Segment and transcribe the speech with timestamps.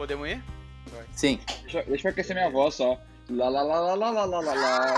[0.00, 0.42] Podemos ir?
[0.86, 1.06] Vai.
[1.12, 1.38] Sim.
[1.60, 2.98] Deixa, deixa eu aquecer minha voz só.
[3.28, 4.96] Lá, lá, lá, lá, lá, lá, lá, lá, lá.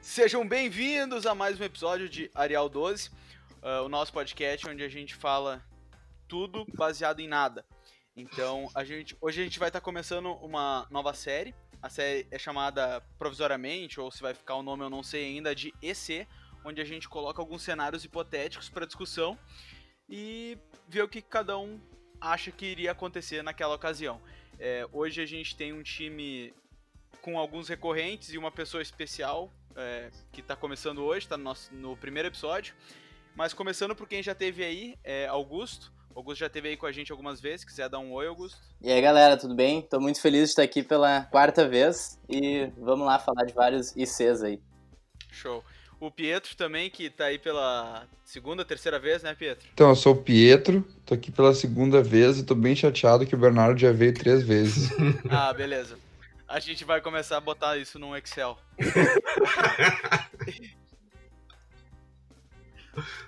[0.00, 4.88] Sejam bem-vindos a mais um episódio de Arial 12, uh, o nosso podcast onde a
[4.88, 5.62] gente fala
[6.26, 7.62] tudo baseado em nada.
[8.16, 11.54] Então, a gente, hoje a gente vai estar começando uma nova série.
[11.84, 15.54] A série é chamada provisoriamente, ou se vai ficar o nome eu não sei ainda,
[15.54, 16.26] de EC,
[16.64, 19.38] onde a gente coloca alguns cenários hipotéticos para discussão
[20.08, 20.56] e
[20.88, 21.78] ver o que cada um
[22.18, 24.18] acha que iria acontecer naquela ocasião.
[24.58, 26.54] É, hoje a gente tem um time
[27.20, 31.74] com alguns recorrentes e uma pessoa especial é, que está começando hoje, está no, nosso-
[31.74, 32.74] no primeiro episódio.
[33.36, 35.92] Mas começando por quem já teve aí, é Augusto.
[36.14, 38.56] Augusto já teve aí com a gente algumas vezes, quiser dar um oi, Augusto.
[38.80, 39.82] E aí, galera, tudo bem?
[39.82, 43.90] Tô muito feliz de estar aqui pela quarta vez e vamos lá falar de vários
[43.96, 44.60] ICs aí.
[45.32, 45.64] Show.
[45.98, 49.66] O Pietro também, que tá aí pela segunda, terceira vez, né, Pietro?
[49.72, 53.34] Então, eu sou o Pietro, tô aqui pela segunda vez e tô bem chateado que
[53.34, 54.90] o Bernardo já veio três vezes.
[55.28, 55.98] Ah, beleza.
[56.46, 58.56] A gente vai começar a botar isso num Excel.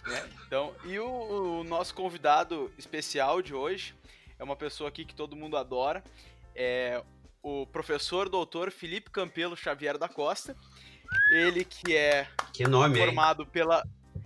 [0.07, 0.29] Né?
[0.47, 3.95] Então, e o, o nosso convidado especial de hoje
[4.39, 6.03] é uma pessoa aqui que todo mundo adora.
[6.55, 7.03] É
[7.43, 10.57] o professor doutor Felipe Campelo Xavier da Costa.
[11.31, 13.05] Ele que é Que nome, hein?
[13.07, 13.85] formado pela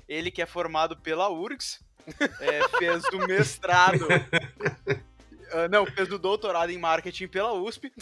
[0.09, 1.81] ele que é formado pela URGS,
[2.41, 4.07] é, fez o mestrado,
[5.53, 7.93] ah, não, fez o doutorado em marketing pela USP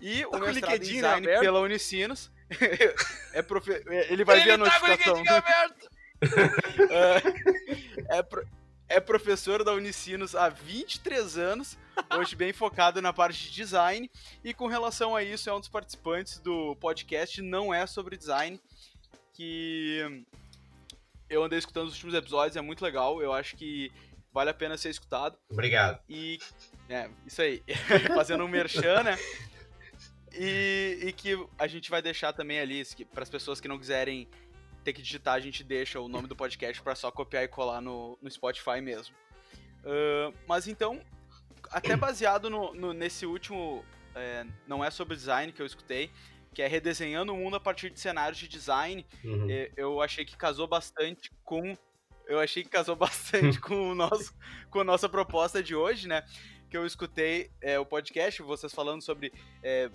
[0.00, 1.40] e o Tá o mestrado em design aberto?
[1.40, 2.30] pela Unicinos.
[3.32, 5.16] é profe- é, ele vai ver a Ele tá com o notificação.
[5.16, 5.90] LinkedIn aberto!
[8.10, 8.46] É, pro-
[8.88, 11.78] é professor da Unicinos há 23 anos,
[12.16, 14.10] hoje bem focado na parte de design,
[14.42, 18.60] e com relação a isso, é um dos participantes do podcast Não É Sobre Design,
[19.32, 20.24] que
[21.28, 23.90] eu andei escutando os últimos episódios, é muito legal, eu acho que
[24.32, 25.38] vale a pena ser escutado.
[25.50, 26.00] Obrigado.
[26.08, 26.38] E.
[26.88, 27.62] É, isso aí.
[28.14, 29.16] Fazendo um merchan, né?
[30.36, 32.82] E, e que a gente vai deixar também ali,
[33.12, 34.28] para as pessoas que não quiserem
[34.84, 37.80] ter que digitar, a gente deixa o nome do podcast para só copiar e colar
[37.80, 39.14] no, no Spotify mesmo.
[39.84, 41.00] Ahn, mas então,
[41.70, 43.84] até baseado no, no- nesse último.
[44.14, 46.10] é, não é sobre design que eu escutei,
[46.54, 49.04] que é redesenhando o mundo a partir de cenários de design.
[49.24, 49.50] Uhum.
[49.50, 51.76] É, eu achei que casou bastante com
[52.26, 54.34] eu achei que casou bastante com o nosso
[54.70, 56.22] com a nossa proposta de hoje, né?
[56.70, 59.90] Que eu escutei é, o podcast vocês falando sobre é,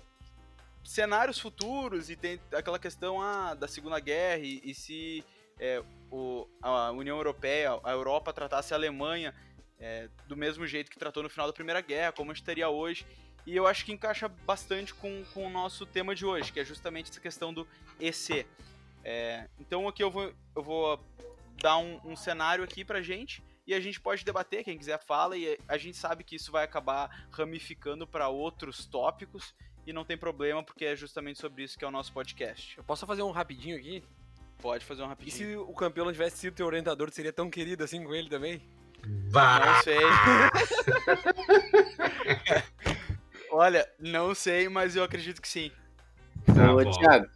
[0.84, 5.24] cenários futuros e tem aquela questão ah, da Segunda Guerra e, e se
[5.58, 9.34] é, o, a União Europeia, a Europa tratasse a Alemanha
[9.78, 12.68] é, do mesmo jeito que tratou no final da Primeira Guerra, como a gente estaria
[12.68, 13.06] hoje.
[13.46, 16.64] E eu acho que encaixa bastante com, com o nosso tema de hoje, que é
[16.64, 17.66] justamente essa questão do
[17.98, 18.46] EC.
[19.02, 21.02] É, então aqui eu vou, eu vou
[21.60, 25.36] dar um, um cenário aqui pra gente e a gente pode debater, quem quiser fala,
[25.36, 29.54] e a gente sabe que isso vai acabar ramificando para outros tópicos
[29.90, 32.76] e não tem problema, porque é justamente sobre isso que é o nosso podcast.
[32.78, 34.02] Eu posso fazer um rapidinho aqui?
[34.62, 35.36] Pode fazer um E rapidinho.
[35.36, 38.62] se o campeão não tivesse sido teu orientador, seria tão querido assim com ele também?
[39.32, 39.60] Bah!
[39.64, 39.98] Não sei.
[43.50, 45.72] Olha, não sei, mas eu acredito que sim.
[46.46, 46.84] Tá Ô.
[46.90, 47.26] Thiago,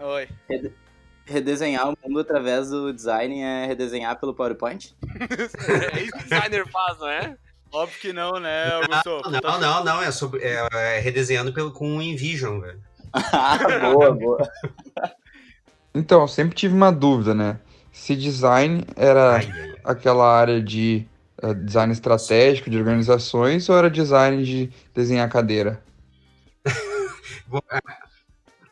[0.00, 0.28] Oi.
[1.24, 4.94] redesenhar o mundo através do design é redesenhar pelo PowerPoint?
[5.94, 7.36] é isso que o designer faz, não é?
[7.72, 9.22] Óbvio que não, né, Augusto?
[9.42, 12.80] Não, não, não, é, sobre, é, é redesenhando pelo, com o InVision, velho.
[13.12, 13.58] ah,
[13.92, 14.52] boa, boa.
[15.94, 17.58] Então, eu sempre tive uma dúvida, né?
[17.92, 19.52] Se design era Ai,
[19.82, 21.04] aquela área de
[21.42, 25.82] eh, design estratégico, de organizações, ou era design de desenhar cadeira?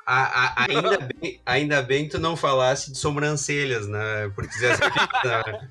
[0.09, 4.31] A- a- ainda, bem, ainda bem que tu não falasse de sobrancelhas, né?
[4.37, 4.83] Porque se assim,
[5.25, 5.69] né?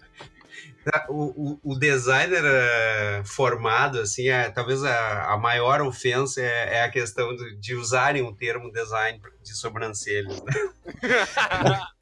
[1.09, 6.83] O, o, o designer eh, formado, assim, é, talvez a, a maior ofensa é, é
[6.83, 10.53] a questão de, de usarem o termo design de sobrancelhas, né?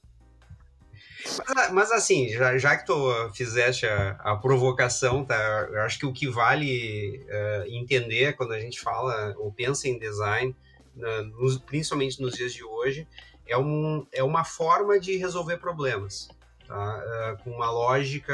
[1.56, 5.68] Mas, mas, assim, já, já que tu fizeste a, a provocação, tá?
[5.72, 9.98] Eu acho que o que vale eh, entender quando a gente fala ou pensa em
[9.98, 10.54] design,
[10.96, 13.08] na- nos- principalmente nos dias de hoje,
[13.48, 16.28] é, um, é uma forma de resolver problemas.
[16.74, 17.04] Tá?
[17.06, 18.34] Eh, com uma lógica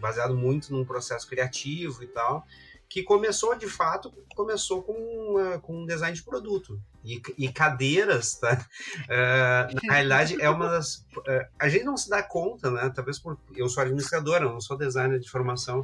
[0.00, 2.46] baseada muito num processo criativo e tal,
[2.88, 6.80] que começou de fato, começou com, uma- com um design de produto.
[7.04, 8.64] E, e cadeiras, tá?
[9.08, 11.04] Eh, na realidade, é uma das.
[11.26, 12.90] eh, a gente não se dá conta, né?
[12.94, 13.36] Talvez por.
[13.56, 15.82] Eu sou administrador, eu não sou designer de formação,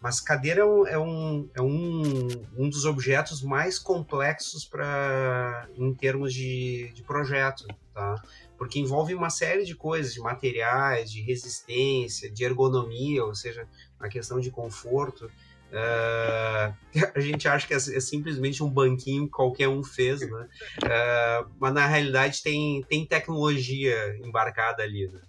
[0.00, 5.94] Mas cadeira é um, é um, é um, um dos objetos mais complexos para em
[5.94, 8.14] termos de, de projeto, tá?
[8.56, 13.68] Porque envolve uma série de coisas, de materiais, de resistência, de ergonomia, ou seja,
[13.98, 15.30] a questão de conforto.
[15.70, 16.74] Uh,
[17.14, 20.48] a gente acha que é, é, simplesmente um banquinho que qualquer um fez, né?
[20.82, 25.20] Uh, mas na realidade tem, tem tecnologia embarcada ali, né?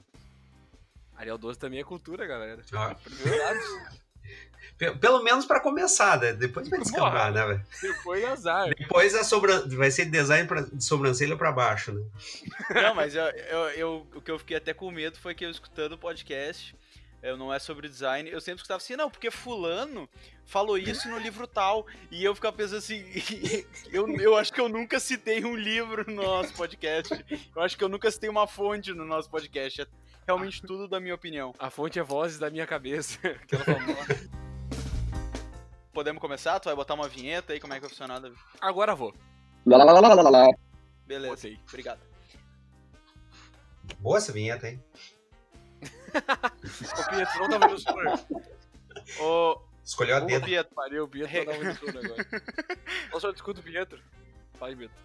[1.16, 2.62] Arial 12 também é cultura, galera.
[2.74, 2.96] Ah.
[2.96, 4.05] Primeiro
[4.78, 6.34] pelo menos para começar, né?
[6.34, 7.66] Depois vai descambar, né, velho?
[7.82, 8.76] Depois azar.
[8.76, 9.68] Depois a sobran...
[9.70, 10.62] vai ser design pra...
[10.62, 12.04] de sobrancelha para baixo, né?
[12.82, 15.50] Não, mas eu, eu, eu, o que eu fiquei até com medo foi que eu
[15.50, 16.76] escutando o podcast,
[17.24, 20.10] eu não é sobre design, eu sempre escutava assim, não, porque fulano
[20.46, 23.04] falou isso no livro tal, e eu ficava pensando assim,
[23.92, 27.26] eu, eu acho que eu nunca citei um livro no nosso podcast,
[27.56, 29.88] eu acho que eu nunca citei uma fonte no nosso podcast, é
[30.28, 31.54] realmente tudo da minha opinião.
[31.58, 34.45] A fonte é vozes da minha cabeça, aquela famosa.
[35.96, 36.60] Podemos começar?
[36.60, 37.60] Tu vai botar uma vinheta aí?
[37.60, 38.22] Como é que vai funcionar?
[38.60, 39.16] Agora vou.
[39.66, 40.48] Lá, lá, lá, lá, lá.
[41.08, 41.58] Beleza, Botei.
[41.70, 42.02] obrigado.
[44.00, 44.84] Boa essa vinheta, hein?
[45.82, 48.20] Ô, Pietro, não tá vendo o senhor.
[49.22, 50.46] Ô, Escolheu a ô dedo.
[50.46, 52.28] Pietro, Pariu, o Pietro tá vendo o senhor agora.
[53.14, 54.04] Ô, senhor, escuta o Pietro.
[54.56, 54.98] Fala, Pietro.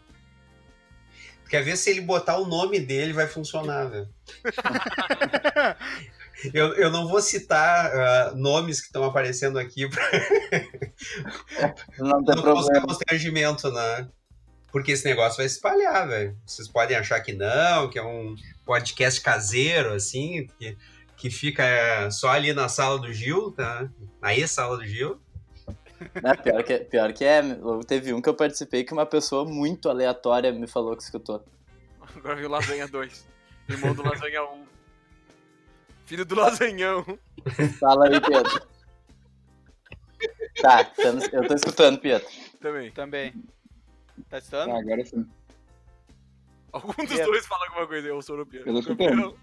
[1.48, 4.08] Quer ver se ele botar o nome dele vai funcionar, velho.
[6.55, 7.91] eu, eu não vou citar
[8.32, 10.03] uh, nomes que estão aparecendo aqui pra
[11.99, 12.87] Não tem não problema.
[12.87, 14.09] constrangimento, né?
[14.73, 16.37] Porque esse negócio vai se espalhar, velho.
[16.47, 20.77] Vocês podem achar que não, que é um podcast caseiro, assim, que,
[21.17, 23.88] que fica é, só ali na sala do Gil, tá?
[24.23, 25.21] Na ex-sala do Gil.
[26.23, 27.43] Não, pior, que, pior que é,
[27.87, 31.44] teve um que eu participei que uma pessoa muito aleatória me falou que escutou.
[32.17, 33.27] Agora o Lasanha 2.
[33.69, 34.65] Irmão do Lasanha 1.
[36.10, 37.04] Filho do Lasanhão.
[37.78, 38.66] Fala aí, Pedro.
[40.60, 42.26] Tá, estamos- eu tô escutando, Pedro.
[42.60, 42.90] Também.
[42.90, 43.44] também.
[44.28, 44.72] Tá estando?
[44.72, 45.24] Ah, agora sim.
[46.72, 47.26] Algum dos Pietro.
[47.30, 48.08] dois fala alguma coisa.
[48.08, 48.68] Eu sou o Pietro.
[48.70, 49.38] Eu tô escutando.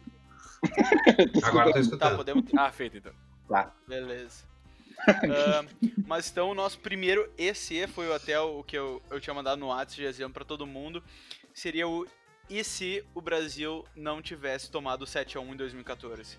[1.44, 2.18] Agora eu tô Tá, escutando.
[2.18, 2.44] podemos.
[2.58, 3.14] Ah, feito então.
[3.88, 4.44] Beleza.
[5.08, 5.68] Ahn,
[6.06, 9.68] mas então o nosso primeiro EC foi até o que eu, eu tinha mandado no
[9.68, 11.02] WhatsApp já dizendo pra todo mundo.
[11.54, 12.06] Seria o
[12.50, 16.38] e se o Brasil não tivesse tomado 7x1 em 2014?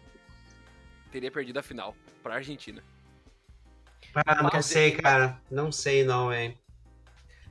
[1.10, 2.82] Teria perdido a final pra Argentina.
[4.14, 5.40] Ah, não sei, cara.
[5.50, 6.58] Não sei, não, hein?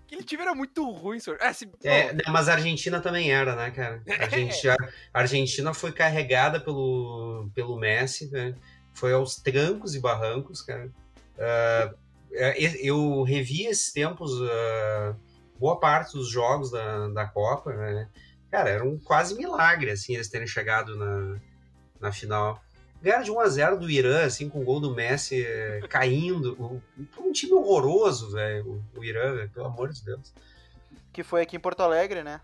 [0.06, 1.38] Aquele time era muito ruim, senhor.
[1.42, 1.70] É, se...
[1.84, 4.02] É, mas a Argentina também era, né, cara?
[4.08, 4.76] A, Argentina,
[5.14, 8.56] a Argentina foi carregada pelo, pelo Messi, né?
[8.94, 10.90] Foi aos trancos e barrancos, cara.
[11.38, 11.94] É,
[12.82, 15.16] eu revi esses tempos ah,
[15.60, 18.10] boa parte dos jogos da, da Copa, né?
[18.50, 21.38] Cara, era um quase milagre, assim, eles terem chegado na,
[22.00, 22.64] na final.
[23.02, 26.82] Ganharam de 1x0 do Irã, assim, com o gol do Messi eh, caindo.
[27.20, 30.34] Um time horroroso, velho, o, Irã, velho, pelo amor de Deus.
[31.14, 32.42] Que foi aqui em Porto Alegre, né?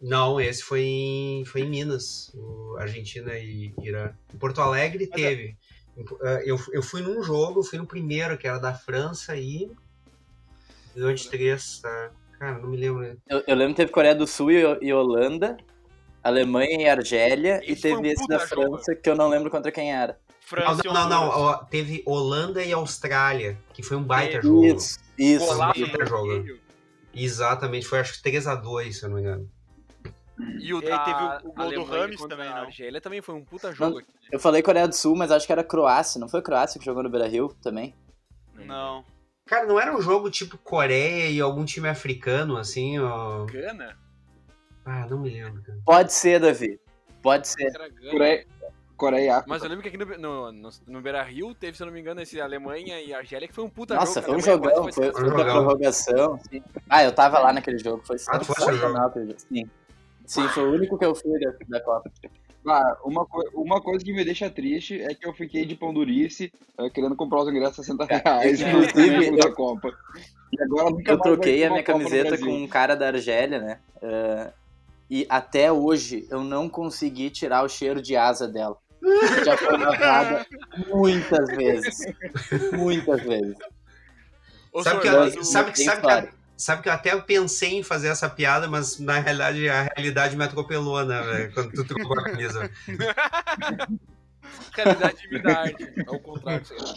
[0.00, 4.12] Não, esse foi em, foi em Minas, o Argentina e Irã.
[4.32, 5.56] Em Porto Alegre Mas é- teve.
[6.22, 9.70] Eh, Eu, eu fui num jogo, fui no primeiro, que era da França e.
[10.94, 12.10] De três, tá?
[12.38, 13.16] Cara, não me lembro.
[13.28, 15.56] Eu, eu lembro que teve Coreia do Sul e, e Holanda,
[16.22, 18.76] Alemanha e Argélia, e Esse foi teve um esse da puta jogo.
[18.76, 20.12] França que eu não lembro contra quem era.
[20.12, 24.42] Não, França e não, não, não, ó, Teve Holanda e Austrália, que foi um baita
[24.42, 24.64] jogo.
[24.64, 25.46] Isso, isso.
[25.46, 26.58] Golaço Baita do jogo.
[27.14, 29.48] Exatamente, foi acho que 3x2, se eu não me engano.
[30.58, 32.62] E o E aí teve o- o gol do Rames também, a não?
[32.62, 33.98] Argélia também foi um puta jogo.
[33.98, 34.08] aqui.
[34.32, 36.18] Eu falei Coreia do Sul, mas acho que era Croácia.
[36.18, 37.94] Não foi Croácia que jogou no Beira-Rio também?
[38.54, 39.04] Não.
[39.46, 43.44] Cara, não era um jogo tipo Coreia e algum time africano, assim, ó.
[43.46, 43.98] Gana?
[44.84, 45.78] Ah, não me lembro, cara.
[45.84, 46.80] Pode ser, Davi.
[47.22, 47.72] Pode ser.
[47.72, 48.44] Coreia,
[48.96, 49.44] e.
[49.46, 51.92] Mas eu lembro que aqui no, no, no, no Beira Rio teve, se eu não
[51.94, 54.26] me engano, esse Alemanha e Argélia, que foi um puta Nossa, jogo.
[54.26, 54.92] foi um jogão.
[54.92, 55.44] Foi, foi um jogão.
[55.44, 56.38] prorrogação.
[56.50, 56.62] sim.
[56.88, 58.02] Ah, eu tava lá naquele jogo.
[58.06, 59.38] Foi Ah, sensacional aquele jogo.
[59.40, 59.70] Sim.
[60.26, 62.10] Sim, foi o único que eu fui da, da Copa.
[62.68, 65.94] Ah, uma, coi- uma coisa que me deixa triste é que eu fiquei de pão
[65.94, 69.90] durice eh, querendo comprar os ingressos a 60 reais no Inclusive, da Copa.
[70.52, 73.78] E agora nunca Eu troquei a uma minha camiseta com um cara da Argélia, né?
[74.02, 74.52] Eh,
[75.10, 78.76] e até hoje eu não consegui tirar o cheiro de asa dela.
[79.44, 80.46] Já foi narrada
[80.88, 81.98] muitas vezes.
[82.72, 83.56] Muitas vezes.
[84.72, 87.82] Ô, Sabe senhor, que, eu, sabe, que, sabe, que, sabe que eu até pensei em
[87.82, 91.52] fazer essa piada, mas na realidade a realidade me atropelou, né, velho?
[91.54, 92.70] Quando tu trocou a camisa.
[94.74, 95.92] Realidade me dá arte.
[96.06, 96.94] Ao contrário, sei lá.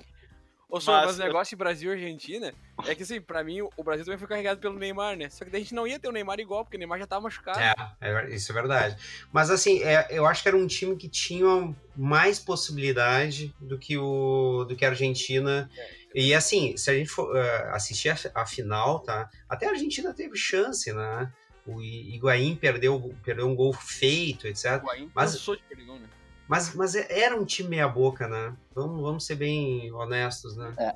[0.73, 2.51] Ô, Mas mas, o negócio de Brasil e Argentina
[2.87, 5.29] é que, assim, pra mim, o Brasil também foi carregado pelo Neymar, né?
[5.29, 7.05] Só que daí a gente não ia ter o Neymar igual, porque o Neymar já
[7.05, 7.59] tava machucado.
[7.59, 8.97] É, é isso é verdade.
[9.31, 13.99] Mas assim, é, eu acho que era um time que tinha mais possibilidade do que,
[13.99, 15.69] o, do que a Argentina
[16.15, 19.29] E assim, se a gente for uh, assistir a, a, final, tá?
[19.47, 21.31] Até a Argentina teve chance, né?
[21.67, 24.81] O Higuaín perdeu, perdeu um gol feito, etc.
[24.81, 26.09] Higuaín mas, de gol, né?
[26.47, 28.55] Mas, mas era um time meia boca, né?
[28.73, 30.73] Vamos, vamos ser bem honestos, né?
[30.77, 30.95] É.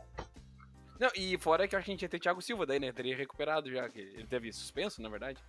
[0.99, 2.91] Não, e fora que eu acho que a gente ia ter Thiago Silva daí, né?
[2.91, 5.39] Teria recuperado já, que ele teve suspenso, na verdade.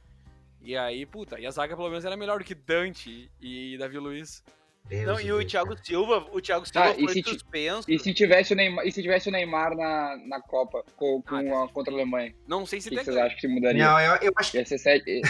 [0.61, 3.99] E aí, puta, e a zaga pelo menos era melhor do que Dante e Davi
[3.99, 4.45] Luiz.
[4.88, 5.80] Deus Não, e o Deus, Thiago cara.
[5.85, 7.90] Silva, o Thiago Silva Tá, e foi se ti- suspenso.
[7.90, 11.35] E se tivesse o Neymar, e se tivesse o Neymar na, na Copa com, com
[11.37, 12.35] Ah, a, contra a Alemanha?
[12.47, 13.12] Não sei se que, que tem.
[13.12, 13.85] vocês acham que mudaria?
[13.85, 15.21] Não, eu, eu acho que Ia ser 7,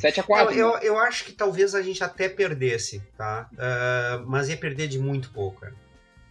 [0.00, 3.48] 7 a Eu, 4 eu, eu acho que talvez a gente até perdesse, tá?
[3.58, 5.74] Ah, mas ia perder de muito pouco, cara.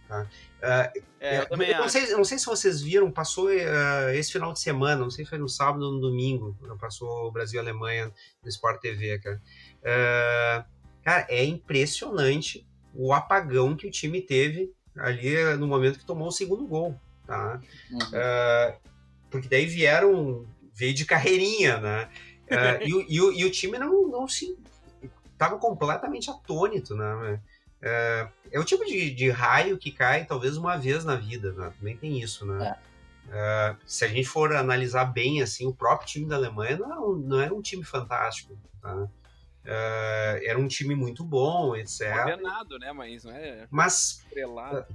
[0.08, 0.24] Tá?
[0.62, 4.52] Ah, É, eu também não, sei, não sei se vocês viram, passou ah, esse final
[4.52, 7.62] de semana, não sei se foi no sábado ou no domingo, passou o Brasil e
[7.62, 8.12] Alemanha
[8.42, 9.42] no Sport TV, cara.
[9.84, 10.64] Ah,
[11.02, 12.64] cara, é impressionante
[12.96, 16.98] o apagão que o time teve ali ah, no momento que tomou o segundo gol,
[17.26, 17.60] tá?
[17.90, 17.98] Uhum.
[18.14, 18.74] Ah,
[19.30, 22.08] porque daí vieram, veio de carreirinha, né?
[22.50, 24.56] Ah, e, o, e, o, e o time não, não se.
[25.36, 27.40] tava completamente atônito, né?
[28.50, 31.72] É o tipo de, de raio que cai talvez uma vez na vida, né?
[31.78, 32.76] Também tem isso, né?
[33.30, 37.16] Ah, se a gente for analisar bem, assim, o próprio time da Alemanha não um,
[37.16, 39.08] não era um time fantástico, tá?
[39.68, 42.02] Ah, era um time muito bom, etc.
[42.16, 42.92] Ordenado, né?
[42.92, 44.86] Mas não é Mas estrelado.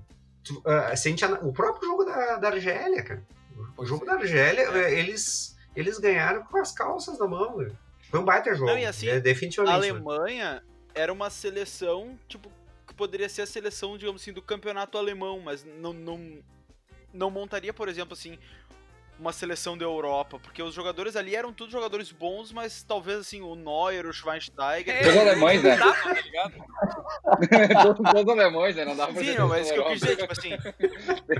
[0.44, 3.24] tu- ah, se a gente o próprio jogo da, da Argélia, cara.
[3.78, 4.98] O jogo da Argélia, É.
[5.00, 7.58] eles, eles ganharam com as calças na mão.
[7.58, 7.78] velho.
[8.10, 8.72] Foi um baita jogo.
[8.72, 9.82] Não, e assim, é, A definitivamente.
[9.82, 9.90] né?
[9.90, 10.64] Alemanha
[10.94, 12.52] era uma seleção, tipo,
[12.88, 16.40] que poderia ser a seleção, digamos assim, do campeonato alemão, mas não, não,
[17.14, 18.38] não montaria, por exemplo, assim,
[19.22, 23.42] uma seleção da Europa, porque os jogadores ali eram todos jogadores bons, mas talvez, assim,
[23.42, 25.04] o Neuer, o Schweinsteiger...
[25.04, 25.78] Todos alemães, né?
[25.78, 26.54] Dá, tá ligado?
[27.84, 28.84] todos, todos alemães, né?
[28.84, 30.50] Não dá pra Sim, não, mas isso que eu quis dizer, tipo assim,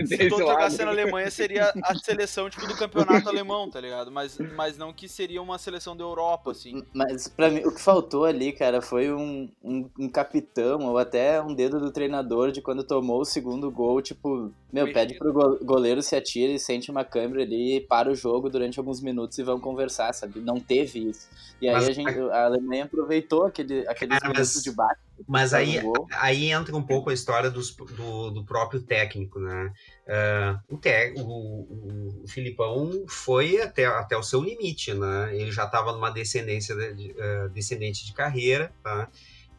[0.06, 0.52] se todos lado.
[0.52, 4.12] jogassem na Alemanha, seria a seleção, tipo, do campeonato alemão, tá ligado?
[4.12, 6.84] Mas, mas não que seria uma seleção da Europa, assim.
[6.94, 11.42] Mas pra mim, o que faltou ali, cara, foi um, um, um capitão ou até
[11.42, 14.94] um dedo do treinador de quando tomou o segundo gol, tipo, meu, Mexido.
[14.94, 18.78] pede pro go- goleiro se atira e sente uma câmera ali, para o jogo durante
[18.78, 20.40] alguns minutos e vão conversar, sabe?
[20.42, 21.30] Não teve isso.
[21.62, 25.00] E aí Mas- a, gente, a Alemanha aproveitou aquele, aqueles Cara, minutos mas- de bate.
[25.28, 25.80] Mas aí,
[26.20, 29.72] aí entra um pouco a história dos- do, do próprio técnico, né?
[30.08, 35.30] Ah, o, te, o, o, Filipão foi até, até o seu limite, né?
[35.36, 39.08] Ele já estava numa descendência de, ah, descendente de carreira, tá?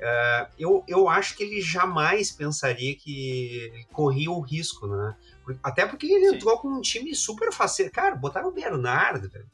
[0.05, 5.15] Ah, eu, eu acho que ele jamais pensaria que corria o risco, né?
[5.63, 6.37] Até porque ele Sim.
[6.37, 7.91] entrou com um time super fácil.
[7.91, 9.47] Cara, botaram o Bernardo, velho,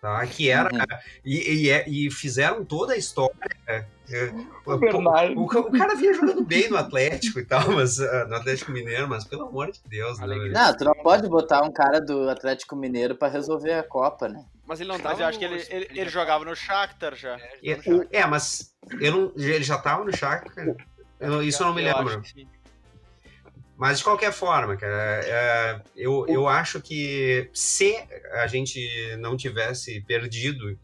[0.00, 0.26] tá?
[0.26, 0.72] Que era.
[0.72, 0.80] Uhum.
[1.24, 3.34] E, e, é- e fizeram toda a história.
[3.66, 3.84] é,
[4.64, 5.38] O Bernardo.
[5.40, 9.08] o, o cara vinha jogando bem no Atlético e tal, mas ah, no Atlético Mineiro,
[9.08, 10.26] mas pelo amor de Deus, né?
[10.52, 14.44] Não, tu não pode botar um cara do Atlético Mineiro pra resolver a Copa, né?
[14.66, 17.36] Mas ele não tava Mas eu acho que ele, ele, ele jogava no Shakhtar já.
[17.62, 17.78] É.
[18.10, 20.66] É, mas eu não, ele já tava no Shakhtar?
[21.20, 22.08] Eu isso eu não me Eu lembro.
[22.14, 22.48] acho que sim.
[23.76, 27.94] Mas de qualquer forma, cara, é, eu, eu acho que se
[28.32, 28.80] a gente
[29.18, 30.78] não tivesse perdido,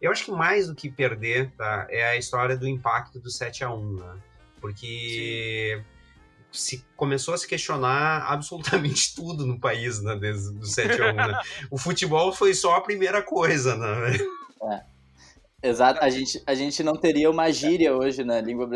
[0.00, 3.64] eu acho que mais do que perder, tá, é a história do impacto do 7
[3.64, 4.14] a 1 né?
[4.60, 5.82] Porque
[6.52, 11.14] se começou a se questionar absolutamente tudo no país, né, desde do 7 a 1
[11.14, 11.40] né?
[11.70, 14.18] O futebol foi só a primeira coisa, né?
[15.60, 18.68] Exato, a gente, a gente não teria uma gíria hoje na língua,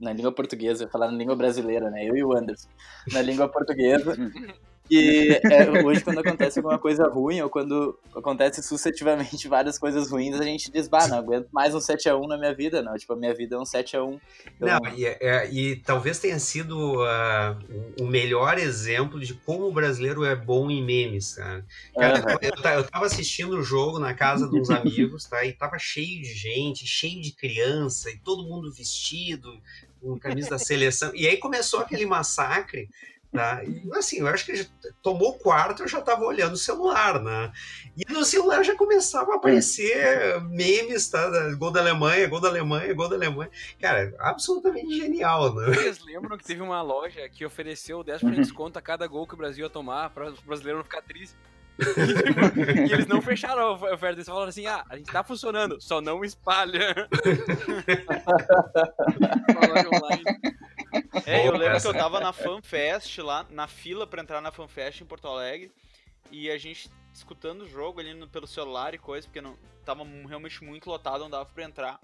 [0.00, 2.04] na língua portuguesa, falar na língua brasileira, né?
[2.04, 2.68] Eu e o Anderson.
[3.12, 4.14] Na língua portuguesa.
[4.88, 10.38] E é, hoje, quando acontece alguma coisa ruim, ou quando acontece sucessivamente várias coisas ruins,
[10.38, 12.94] a gente diz, bah, não aguento mais um 7x1 na minha vida, não.
[12.94, 14.18] Tipo, a minha vida é um 7x1.
[14.56, 17.58] Então, Não, e, é- e talvez tenha sido ah,
[18.00, 21.64] o melhor exemplo de como o brasileiro é bom em memes, cara.
[21.98, 22.38] Cara, Aham.
[22.40, 25.44] eu, eu tava assistindo o jogo na casa de uns amigos, tá?
[25.44, 29.60] E tava cheio de gente, cheio de criança, e todo mundo vestido,
[30.00, 31.10] com camisa da seleção.
[31.14, 32.88] E aí começou aquele massacre,
[33.36, 33.62] tá?
[33.64, 34.66] E assim, eu acho que
[35.02, 37.52] tomou o quarto, eu já tava olhando o celular, né?
[37.96, 41.28] E no celular já começava a aparecer memes, tá?
[41.56, 43.50] Gol da Alemanha, gol da Alemanha, gol da Alemanha.
[43.80, 45.66] Cara, absolutamente genial, né?
[45.74, 49.34] Vocês lembram que teve uma loja que ofereceu 10% de desconto a cada gol que
[49.34, 51.36] o Brasil ia tomar para os brasileiros não ficar tristes?
[52.88, 55.78] e eles não fecharam a of- oferta, eles falaram assim: ah, a gente tá funcionando,
[55.78, 56.96] só não espalha.
[61.26, 65.00] É, eu lembro que eu tava na FanFest lá, na fila pra entrar na FanFest
[65.00, 65.72] em Porto Alegre,
[66.30, 70.04] e a gente escutando o jogo ali no- pelo celular e coisa, porque não tava
[70.28, 72.00] realmente muito lotado, não dava pra entrar.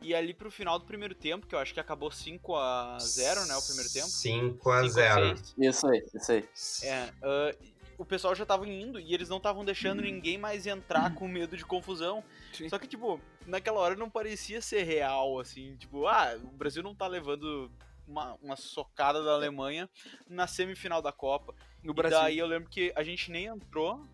[0.00, 3.46] E ali pro final do primeiro tempo, que eu acho que acabou 5 a 0
[3.46, 4.08] né, o primeiro tempo.
[4.08, 5.54] 5 a 5 0 6.
[5.58, 6.48] Isso aí, isso aí.
[6.90, 7.54] É, ah,
[7.96, 11.56] o pessoal já tava indo e eles não estavam deixando ninguém mais entrar com medo
[11.56, 12.24] de confusão.
[12.52, 12.68] Sim.
[12.68, 15.76] Só que, tipo, naquela hora não parecia ser real, assim.
[15.76, 17.70] Tipo, ah, o Brasil não tá levando
[18.12, 19.88] uma, uma socada da Alemanha
[20.28, 21.54] na semifinal da Copa.
[21.82, 22.18] No E Brasil.
[22.20, 24.06] daí eu lembro que a gente nem entrou.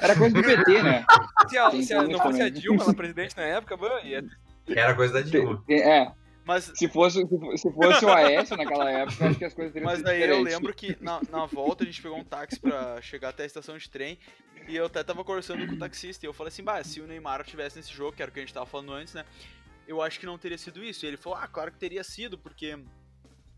[0.00, 1.04] Era coisa do PT, né?
[1.48, 2.48] Se, a, se a- não fosse a.
[2.48, 4.24] Dilma, ela presidente na época, mano, ia
[4.68, 5.62] Era coisa da Dilma.
[5.70, 6.10] É,
[6.44, 9.72] Mas, se fosse, se fo- se fosse o Aécio naquela época, acho que as coisas
[9.72, 10.52] teriam mas sido daí eu diferentes.
[10.54, 13.76] lembro que na, na volta a gente pegou um táxi pra chegar até a estação
[13.76, 14.18] de trem.
[14.66, 16.24] E eu até tava conversando com o taxista.
[16.24, 18.40] E eu falei assim: bah, se o Neymar tivesse nesse jogo, que era o que
[18.40, 19.24] a gente tava falando antes, né?
[19.86, 21.04] Eu acho que não teria sido isso.
[21.04, 22.78] E ele falou: ah, claro que teria sido, porque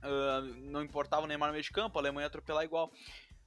[0.02, 2.92] ah, não importava o Neymar no meio de campo, a Alemanha atropelar igual.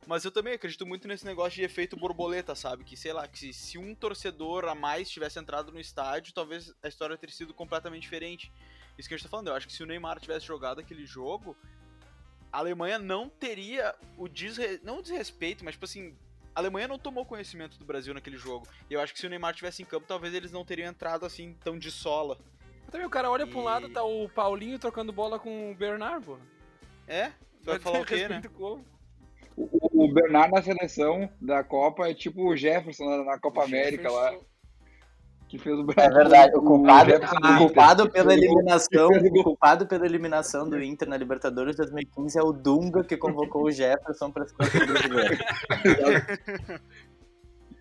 [0.06, 2.84] Mas eu também acredito muito nesse negócio de efeito borboleta, sabe?
[2.84, 6.74] Que, sei lá, que se, se um torcedor a mais tivesse entrado no estádio, talvez
[6.84, 8.52] a história teria sido completamente diferente.
[8.98, 9.48] Isso que a gente tá falando.
[9.48, 11.56] Eu acho que se o Neymar tivesse jogado aquele jogo,
[12.52, 14.80] a Alemanha não teria o desre...
[14.84, 16.16] não o desrespeito, mas tipo assim,
[16.54, 18.68] a Alemanha não tomou conhecimento do Brasil naquele jogo.
[18.90, 21.26] E eu acho que se o Neymar tivesse em campo, talvez eles não teriam entrado
[21.26, 22.38] assim tão de sola.
[22.94, 25.76] Também o cara olha pra um E- lado, tá o Paulinho trocando bola com o
[25.76, 26.38] Bernard, pô.
[27.08, 27.30] É?
[27.64, 28.40] Tu vai falar o quê, né?
[28.56, 28.86] Como?
[29.58, 33.64] O, o Bernard na seleção da Copa é tipo o Jefferson na, na Copa O
[33.64, 34.40] América Jefferson- lá,
[35.50, 36.14] que fez o É Brasil.
[36.14, 41.76] verdade, o culpado, o culpado pela eliminação, o culpado pela eliminação do Inter na Libertadores
[41.76, 45.38] de 2015 é o Dunga que convocou o Jefferson para se conseguir brasileiro.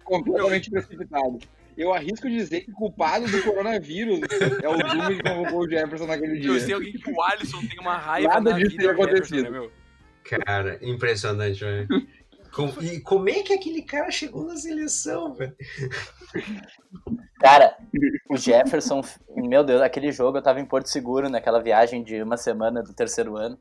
[0.05, 1.39] completamente precipitado.
[1.77, 4.21] Eu arrisco dizer que o culpado do coronavírus
[4.63, 6.75] é o Dunga que convocou o Jefferson naquele Eu sei dia.
[6.77, 9.43] alguém que o Alisson tem uma raiva Nada na disso vida teria do Jefferson, acontecido.
[9.45, 9.73] né, meu?
[10.45, 11.89] Cara, impressionante, velho.
[12.53, 15.57] Com- e como é que aquele cara chegou na seleção, velho?
[17.41, 17.77] Cara,
[18.29, 19.03] o Jefferson,
[19.35, 22.93] meu Deus, aquele jogo eu tava em Porto Seguro naquela viagem de uma semana do
[22.95, 23.59] terceiro ano.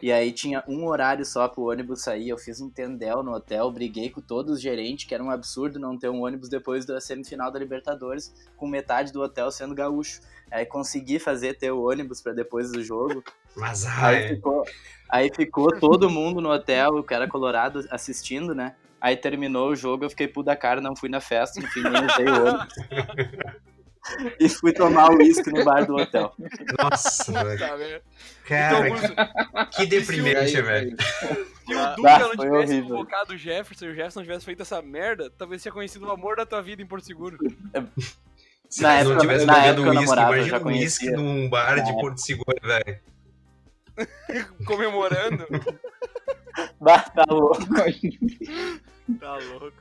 [0.00, 2.28] E aí tinha um horário só pro ônibus sair.
[2.28, 5.78] Eu fiz um tendel no hotel, briguei com todos os gerentes, que era um absurdo
[5.78, 10.20] não ter um ônibus depois da semifinal da Libertadores, com metade do hotel sendo gaúcho.
[10.50, 13.24] Aí consegui fazer ter o ônibus pra depois do jogo.
[13.56, 14.64] Mas, Aí ai, ficou,
[15.08, 18.76] aí ficou todo mundo no hotel, o cara colorado assistindo, né?
[19.00, 22.06] Aí terminou o jogo, eu fiquei puto da cara, não fui na festa, enfim, nem
[22.06, 22.74] usei o ônibus.
[24.40, 26.32] E fui tomar o uísque no bar do hotel.
[26.78, 28.02] nossa, velho.
[28.46, 30.96] Cara, Então, Bruno, que deprimente, velho.
[31.00, 32.88] se o Ah, Dunga não foi tivesse horrível.
[32.96, 36.10] convocado o Jefferson e o Jefferson não tivesse feito essa merda, talvez tinha conhecido o
[36.10, 37.36] amor da tua vida em Porto Seguro.
[38.70, 41.10] Se Na não época- tivesse na época eu uísque, namorava, eu imagina já um uísque
[41.10, 43.00] num bar de Na Porto Seguro, velho.
[44.66, 45.46] Comemorando.
[46.80, 47.58] Bah, tá louco.
[49.20, 49.76] Tá louco.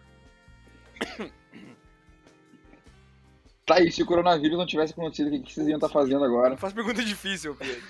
[3.68, 6.24] Tá, e se o coronavírus não tivesse acontecido, o que, que vocês iam estar fazendo
[6.24, 6.56] agora?
[6.56, 7.84] Faz pergunta difícil, Pedro.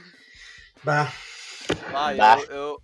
[0.83, 1.13] Bah,
[1.93, 2.39] Ah, Bah.
[2.49, 2.81] eu, eu,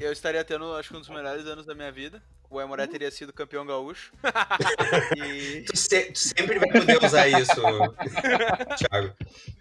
[0.00, 2.20] eu estaria tendo, acho que um dos melhores anos da minha vida.
[2.50, 4.12] O Emoré teria sido campeão gaúcho.
[5.16, 7.54] e tu, se- tu sempre vai poder usar isso,
[8.78, 9.14] Thiago.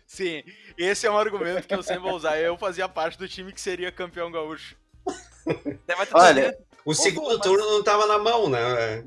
[0.08, 0.44] sim,
[0.78, 2.38] esse é um argumento que eu sempre vou usar.
[2.40, 4.76] Eu fazia parte do time que seria campeão gaúcho.
[6.14, 9.04] Olha, O segundo mas- turno não tava na mão, né?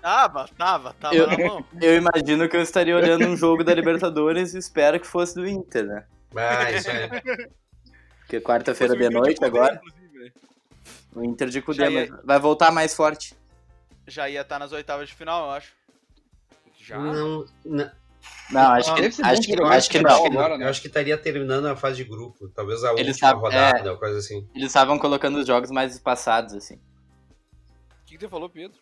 [0.00, 1.64] Tava, tava, tava Eu- na mão.
[1.80, 5.46] eu imagino que eu estaria olhando um jogo da Libertadores e espero que fosse do
[5.46, 6.04] Inter, né?
[6.34, 7.08] Ah, isso é.
[8.20, 10.32] Porque quarta-feira de noite Cudê, agora, inclusive, velho.
[11.14, 13.36] o Inter de Cudê ia- mas vai voltar mais forte.
[14.08, 15.72] Já ia estar nas oitavas de final, eu acho.
[16.80, 16.98] Já?
[16.98, 17.90] Não, não,
[18.50, 20.26] Não, acho que, Deve ser bom acho que, jogar acho que não.
[20.26, 20.64] agora, né?
[20.64, 22.48] eu acho que estaria terminando a fase de grupo.
[22.48, 24.46] Talvez a Eles última tavam- rodada, ou coisa assim.
[24.54, 26.74] Eles estavam colocando os jogos mais espaçados, assim.
[26.76, 28.78] O que, que você falou, Pedro?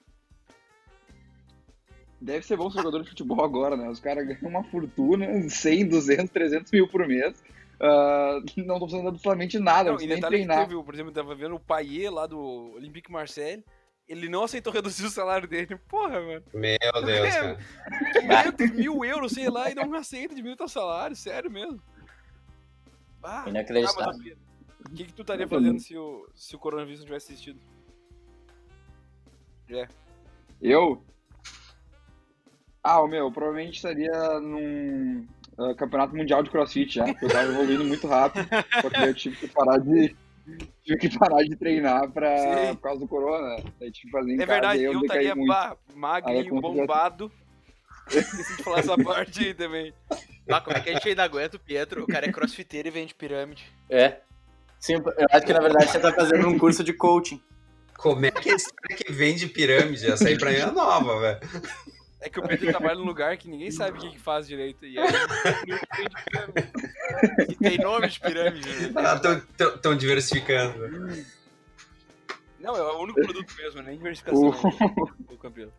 [2.21, 3.89] Deve ser bom ser jogador de futebol agora, né?
[3.89, 7.43] Os caras ganham uma fortuna, 100, 200, 300 mil por mês.
[7.81, 10.69] Ah, não estão fazendo absolutamente nada, não Não, e nem que treinar.
[10.69, 12.39] teve, por exemplo, eu tava vendo o Paier lá do
[12.75, 13.65] Olympique Marseille,
[14.11, 15.77] ele não aceitou reduzir o salário dele.
[15.89, 16.43] Porra, mano.
[16.53, 17.59] Meu Deus, cara.
[18.53, 21.81] 500 mil euros, sei lá, e não aceita diminuir teu salário, sério mesmo.
[23.23, 24.11] Ah, Inacreditável.
[24.11, 24.39] ah, Pedro,
[24.85, 27.61] o que, que tu estaria fazendo se o, se o coronavírus não tivesse existido?
[30.61, 31.05] Eu?
[32.83, 35.25] Ah, o meu, provavelmente estaria num
[35.57, 38.49] ah, campeonato mundial de crossfit já, porque eu tava evoluindo muito rápido,
[38.81, 40.17] só que daí eu tive que parar de.
[40.85, 42.35] Tive que parar de treinar pra,
[42.75, 43.63] por causa do corona.
[43.79, 45.35] Daí tive que fazer em É casa verdade, e eu estaria
[45.95, 47.33] magrinho, consegui- bombado.
[48.09, 49.93] Esqueci de falar essa parte aí também.
[50.49, 52.03] Ah, como é que a gente ainda aguenta o Pietro?
[52.03, 53.65] O cara é crossfiteiro e vende pirâmide.
[53.89, 54.19] É.
[54.81, 57.41] Sim, eu acho que na verdade você tá fazendo um curso de coaching.
[57.97, 60.11] Como é que esse cara que vende pirâmide?
[60.11, 61.41] Essa aí pra mim é nova, velho.
[62.23, 64.85] É que o Pedro trabalha num lugar que ninguém sabe o que, que faz direito.
[64.85, 65.09] E aí,
[67.49, 68.93] E tem nome de pirâmide, né?
[68.97, 70.75] Ah, diversificando.
[72.59, 74.51] Não, é o único produto mesmo, nem diversificação
[75.29, 75.71] do campeão.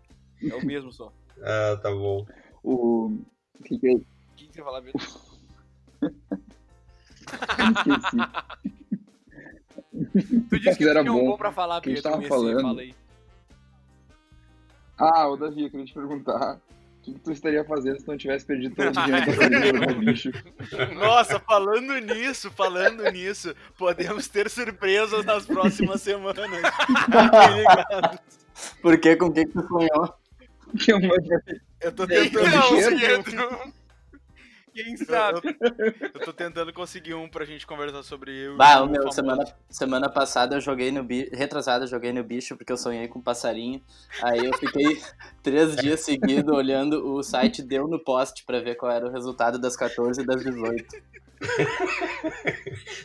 [0.43, 1.13] É o mesmo só.
[1.43, 2.25] Ah, tá bom.
[2.63, 3.05] O.
[3.59, 3.93] O que que é?
[3.93, 4.03] O
[4.35, 4.99] que que você ia falar mesmo?
[10.49, 11.25] Tu disse que Era tinha um bom.
[11.31, 12.17] bom pra falar, Que a gente Pedro.
[12.19, 12.61] tava falando.
[12.61, 12.95] Fala aí.
[15.01, 16.55] Ah, o Davi, eu queria te perguntar.
[16.55, 19.95] O que, que tu estaria fazendo se tu não tivesse perdido todo o dinheiro do
[20.05, 20.29] bicho?
[20.93, 26.45] Nossa, falando nisso, falando nisso, podemos ter surpresas nas próximas semanas.
[26.45, 28.19] Fiquem ligados.
[28.83, 29.15] Por que?
[29.15, 30.13] Com o que que tu sonhou?
[31.81, 32.49] Eu tô tentando
[33.35, 33.73] Não, um.
[34.73, 35.57] Quem Eu, sabe?
[35.59, 39.15] eu- eu tô tentando conseguir um pra gente conversar sobre eu Bah, o meu, famoso.
[39.15, 41.29] semana, semana passada eu joguei no bicho.
[41.33, 43.81] Retrasada eu joguei no bicho porque eu sonhei com um passarinho.
[44.21, 45.01] Aí eu fiquei
[45.43, 49.59] três dias seguidos olhando o site Deu no Post pra ver qual era o resultado
[49.59, 50.85] das 14 e das 18.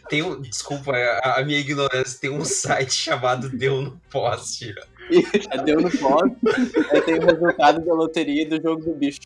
[0.08, 4.74] Tem um, desculpa a, a minha ignorância, tem um site chamado Deu no Poste.
[5.10, 5.18] E
[5.50, 6.36] é Deu no Post,
[6.92, 9.20] aí tem o resultado da loteria e do jogo do bicho.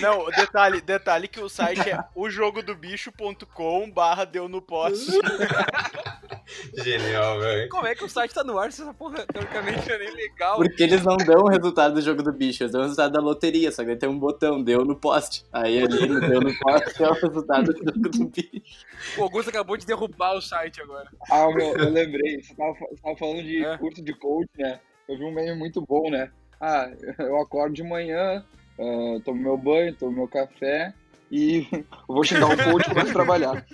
[0.00, 5.12] Não, detalhe, detalhe que o site é ojogodobicho.com barra deu no poste.
[6.76, 7.68] Genial, velho.
[7.68, 10.56] Como é que o site tá no ar se essa porra teoricamente é nem legal?
[10.56, 13.20] Porque eles não dão o resultado do jogo do bicho, eles dão o resultado da
[13.20, 15.44] loteria, só que tem um botão, deu no poste.
[15.52, 18.84] Aí ali deu no poste é o resultado do jogo do bicho.
[19.18, 21.08] O Augusto acabou de derrubar o site agora.
[21.30, 22.42] Ah, meu, eu lembrei.
[22.42, 23.78] Você tava, você tava falando de É.
[23.78, 24.80] curso de coach, né?
[25.08, 26.30] Eu vi um meme muito bom, né?
[26.60, 28.44] Ah, eu acordo de manhã,
[28.78, 30.92] ah, tomo meu banho, tomo meu café
[31.30, 31.66] e
[32.08, 33.66] vou xingar o coach e começo a trabalhar.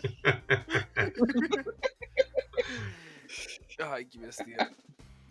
[3.78, 4.70] Ai, que besteira.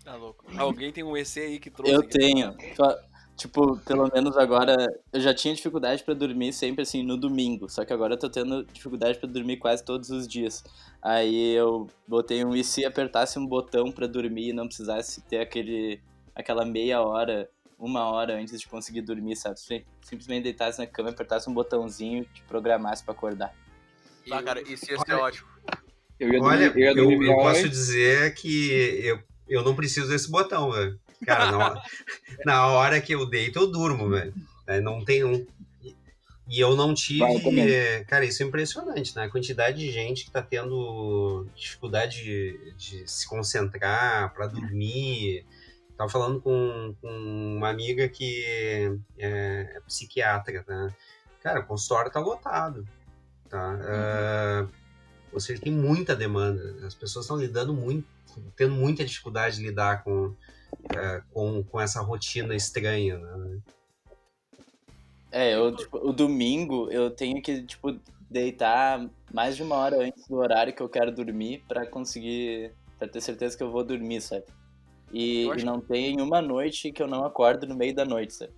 [0.04, 0.46] Tá louco.
[0.58, 1.94] Alguém tem um EC aí que trouxe?
[1.94, 2.56] Eu tenho.
[2.76, 2.98] Só-
[3.38, 4.76] Tipo, pelo menos agora.
[5.14, 7.70] Eu já tinha dificuldade pra dormir sempre assim no domingo.
[7.70, 10.62] Só que agora eu tô tendo dificuldade pra dormir quase todos os dias.
[11.02, 12.54] Aí eu botei um.
[12.54, 16.02] E se apertasse um botão pra dormir e não precisasse ter aquele.
[16.36, 19.60] aquela meia hora, uma hora antes de conseguir dormir, sabe?
[19.60, 23.56] Sim- Simplesmente deitasse na cama, apertasse um botãozinho e te programasse pra acordar.
[24.30, 25.48] Ah, cara, isso ia ser ótimo.
[26.20, 28.70] Eu ia Olha, dormir, eu ia eu, dormir eu posso dizer que
[29.04, 31.00] eu, eu não preciso desse botão, velho.
[31.26, 31.82] Cara, na hora,
[32.46, 34.34] na hora que eu deito, eu durmo, velho.
[34.68, 35.46] É, Não tem um.
[36.52, 37.20] E eu não tive.
[37.20, 38.04] Vai, eu também.
[38.06, 39.24] cara, isso é impressionante, né?
[39.26, 45.46] A quantidade de gente que tá tendo dificuldade de, de se concentrar pra dormir.
[46.00, 47.10] Tava falando com, com
[47.58, 50.96] uma amiga que é, é psiquiatra, né?
[51.44, 52.88] Cara, o consultório tá lotado.
[53.50, 53.78] Tá?
[53.82, 54.68] Ah,
[55.34, 56.88] ou seja, tem muita demanda.
[56.88, 58.08] As pessoas estão lidando muito,
[58.56, 60.34] tendo muita dificuldade de lidar com,
[60.96, 63.18] eh, com, com essa rotina estranha.
[63.18, 63.60] Né?
[65.34, 70.26] É, eu, tipo, o domingo eu tenho que, tipo, deitar mais de uma hora antes
[70.30, 74.22] do horário que eu quero dormir pra conseguir, pra ter certeza que eu vou dormir,
[74.22, 74.46] sabe?
[75.12, 78.54] E, e não tem uma noite que eu não acordo no meio da noite, sabe?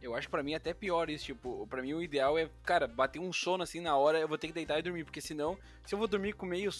[0.00, 2.48] Eu acho que pra mim é até pior isso, tipo, pra mim o ideal é,
[2.62, 5.20] cara, bater um sono assim na hora, eu vou ter que deitar e dormir, porque
[5.20, 6.70] senão, se eu vou dormir com meio,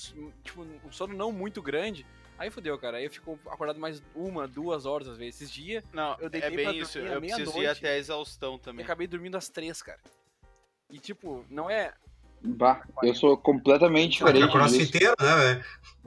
[0.44, 2.06] tipo, um sono não muito grande,
[2.38, 5.40] aí fodeu, cara, aí eu fico acordado mais uma, duas horas às vezes.
[5.40, 6.98] Esses dias, Não, Eu é deitei pra bem isso.
[6.98, 7.78] Eu preciso ir meia-noite.
[7.78, 8.84] até a exaustão também.
[8.84, 9.98] acabei dormindo às três, cara.
[10.88, 11.92] E tipo, não é...
[12.46, 14.58] Bah, eu sou completamente É diferente disso.
[14.58, 15.64] crossfiteiro, né, velho?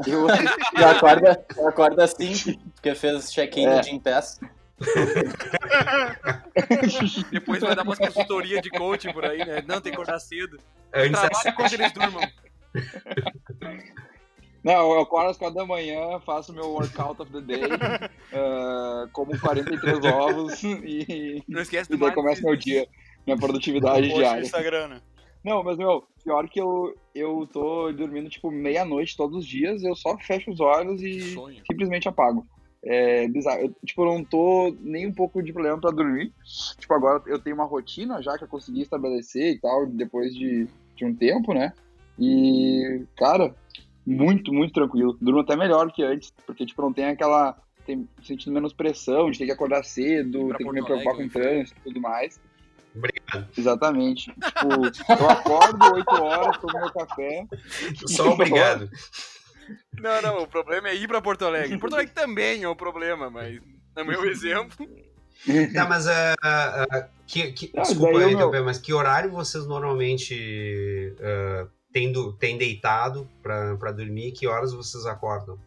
[0.08, 0.28] Eu,
[0.82, 1.26] eu, acordo,
[1.58, 3.76] eu acordo assim, porque fez check-in É.
[3.78, 4.40] no Gym Pass.
[7.32, 9.62] Depois vai dar umas consultorias de coaching por aí, né?
[9.68, 10.58] Não, tem que acordar cedo.
[10.94, 12.22] Antes Trabalha enquanto eles durmam.
[14.64, 17.62] Não, eu acordo às quatro da manhã, faço meu workout of the day,
[18.34, 22.86] ah, como 43 ovos e, Não esquece e daí começa meu dia,
[23.26, 24.42] minha produtividade diária.
[24.42, 25.02] Instagram, né?
[25.50, 29.96] Não, mas meu, pior que eu, eu tô dormindo tipo meia-noite todos os dias, eu
[29.96, 31.64] só fecho os olhos e Sonho.
[31.66, 32.46] simplesmente apago.
[32.84, 33.62] É bizarro.
[33.62, 36.32] Eu, tipo, não tô nem um pouco de problema pra dormir.
[36.78, 40.68] Tipo, agora eu tenho uma rotina já que eu consegui estabelecer e tal, depois de,
[40.96, 41.74] de um tempo, né?
[42.20, 43.56] E, cara,
[44.06, 45.18] muito, muito tranquilo.
[45.20, 47.58] Durmo até melhor que antes, porque, tipo, não tem aquela.
[47.88, 51.30] Tem, sentindo menos pressão de ter que acordar cedo, ter que me preocupar com Alegre,
[51.30, 52.40] trânsito e tudo mais.
[52.96, 53.48] Obrigado.
[53.58, 54.32] Exatamente.
[54.34, 57.46] Tipo, eu acordo 8 horas, tomo meu café.
[58.08, 58.90] Só obrigado.
[60.02, 61.78] Não, não, o problema é ir pra Porto Alegre.
[61.78, 63.60] Porto Alegre também é um problema, mas
[63.96, 64.88] no meu exemplo,
[65.74, 69.66] Tá, mas ah, ah, que, que- Ah, desculpa, daí eu interromper, mas que horário vocês
[69.66, 74.32] normalmente ah, têm, do- têm deitado pra, pra dormir?
[74.34, 75.58] Que horas vocês acordam?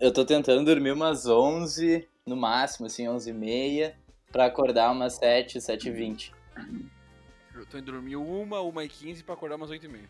[0.00, 3.94] Eu tô tentando dormir umas 11, no máximo, assim, 11 e meia,
[4.32, 6.32] pra acordar umas 7, 7 e 20.
[7.54, 10.08] Eu tô indo dormir uma, uma e quinze pra acordar umas oito e meia.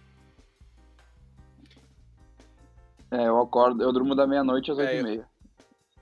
[3.11, 5.29] É, eu acordo, eu durmo da meia-noite às É, 8 e eu- meia.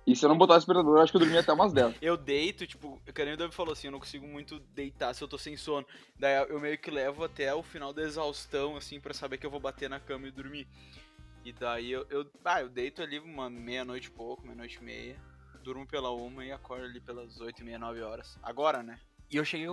[0.06, 1.94] E se eu não botar aspirador, eu acho que eu dormia até umas 10.
[2.00, 5.22] Eu deito, tipo, o nem o Davi falou assim, eu não consigo muito deitar se
[5.22, 5.86] eu tô sem sono.
[6.18, 9.50] Daí eu meio que levo até o final da exaustão, assim, pra saber que eu
[9.50, 10.66] vou bater na cama e dormir.
[11.44, 15.16] E daí eu, eu, ah, eu deito ali uma meia-noite e pouco, meia-noite e meia.
[15.62, 18.38] Durmo pela uma e acordo ali pelas oito e meia, nove horas.
[18.42, 18.98] Agora, né?
[19.30, 19.68] E eu cheguei.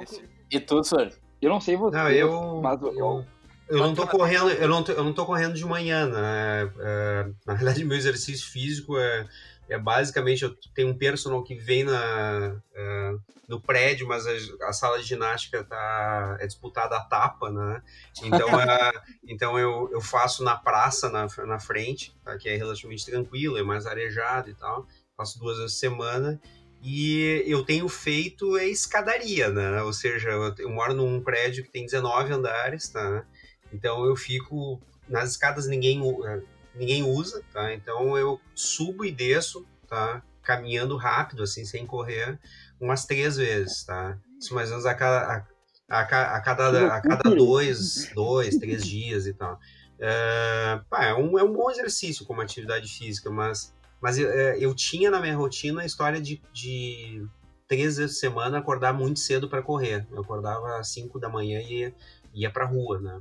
[0.52, 1.12] E tu, senhor?
[1.41, 3.26] Eu não sei você, Não, eu, mas eu, eu,
[3.68, 6.72] eu não tô correndo, eu não tô, eu não tô correndo de manhã, né?
[6.80, 9.28] É, na verdade, meu exercício físico é,
[9.70, 13.15] é basicamente eu tenho um personal que vem na, é,
[13.48, 14.32] no prédio, mas a,
[14.68, 17.82] a sala de ginástica tá é disputada a tapa, né?
[18.24, 18.91] Então, é,
[19.28, 22.38] então eu, eu faço na praça na, na frente, tá?
[22.38, 24.88] que é relativamente tranquilo, é mais arejado e tal.
[25.18, 26.39] Faço duas vezes por semana.
[26.88, 29.82] E eu tenho feito é escadaria, né?
[29.82, 33.26] Ou seja, eu, moro num prédio que tem 19 andares, tá?
[33.74, 36.43] Então eu fico nas escadas ninguém eh,
[36.76, 37.74] ninguém usa, tá?
[37.74, 40.21] Então eu subo e desço, tá?
[40.43, 42.39] Caminhando rápido assim, sem correr,
[42.80, 44.19] umas três vezes, tá?
[44.39, 45.48] Isso mais ou menos a cada
[45.89, 49.60] a, a a cada a cada dois, dois, três dias e tal.
[49.98, 53.75] É, pá, é, um, é um bom exercício como atividade física, mas
[54.06, 57.28] mas eu, é, eu tinha na minha rotina a história de, de
[57.68, 60.06] três vezes por semana acordar muito cedo para correr.
[60.12, 61.96] Eu acordava às 5 da manhã e ia,
[62.32, 63.20] ia pra rua, né?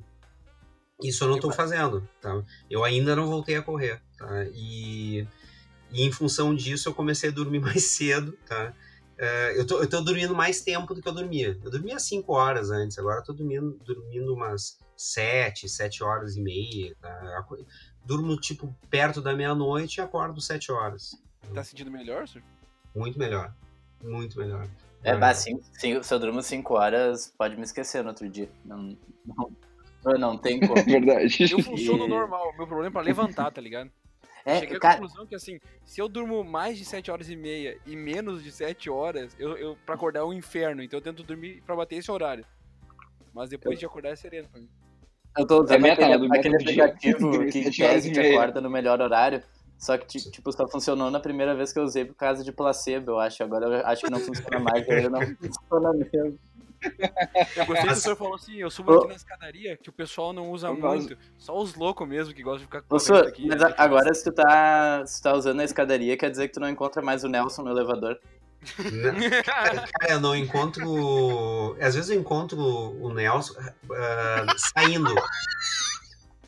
[1.02, 2.44] Isso eu não estou fazendo, tá?
[2.70, 4.44] Eu ainda não voltei a correr, tá?
[4.52, 5.26] E,
[5.90, 8.74] e em função disso eu comecei a dormir mais cedo, tá?
[9.16, 11.58] É, eu, tô, eu tô dormindo mais tempo do que eu dormia.
[11.64, 16.42] Eu dormia 5 horas antes, agora eu tô dormindo, dormindo umas 7, 7 horas e
[16.42, 17.46] meia, tá?
[18.04, 21.16] Durmo, tipo, perto da meia-noite e acordo 7 horas.
[21.54, 22.44] Tá sentindo melhor, senhor?
[22.94, 23.54] Muito melhor.
[24.02, 24.66] Muito melhor.
[25.02, 28.48] É, mas cinco, cinco, se eu durmo 5 horas, pode me esquecer no outro dia.
[28.64, 28.96] Não,
[30.04, 30.74] não, não tem como.
[30.84, 31.44] Verdade.
[31.50, 32.54] Eu funciono E- normal.
[32.56, 33.90] Meu problema é pra levantar, tá ligado?
[34.46, 37.36] É, Cheguei à cara, conclusão que, assim, se eu durmo mais de 7 horas e
[37.36, 40.82] meia e menos de 7 horas, eu, eu, pra acordar é um inferno.
[40.82, 42.44] Então eu tento dormir pra bater esse horário.
[43.32, 44.68] Mas depois de acordar é sereno pra mim.
[45.38, 46.18] Eu tô usando É aquele?
[46.18, 46.84] Do meta aquele do dia.
[46.86, 48.38] aplicativo que tese e te meia.
[48.38, 49.42] acorda no melhor horário.
[49.78, 52.52] Só que, ti- tipo, só funcionou na primeira vez que eu usei por causa de
[52.52, 53.42] placebo, eu acho.
[53.42, 56.38] Agora eu acho que não funciona mais, ele não funciona mesmo.
[57.56, 59.92] Eu gostei que o Mas- senhor falou assim, eu subo aqui na escadaria, que o
[59.92, 61.06] pessoal não usa Eu gosto.
[61.08, 61.18] muito.
[61.38, 63.46] Só os loucos mesmo que gostam de ficar correndo senhor, aqui.
[63.46, 66.54] mas a- agora se tu, tá, se tu tá usando a escadaria, quer dizer que
[66.54, 68.18] tu não encontra mais o Nelson no elevador.
[69.44, 71.76] Cara, eu não encontro.
[71.80, 73.54] Às vezes eu encontro o Nelson
[73.92, 75.14] ah, saindo.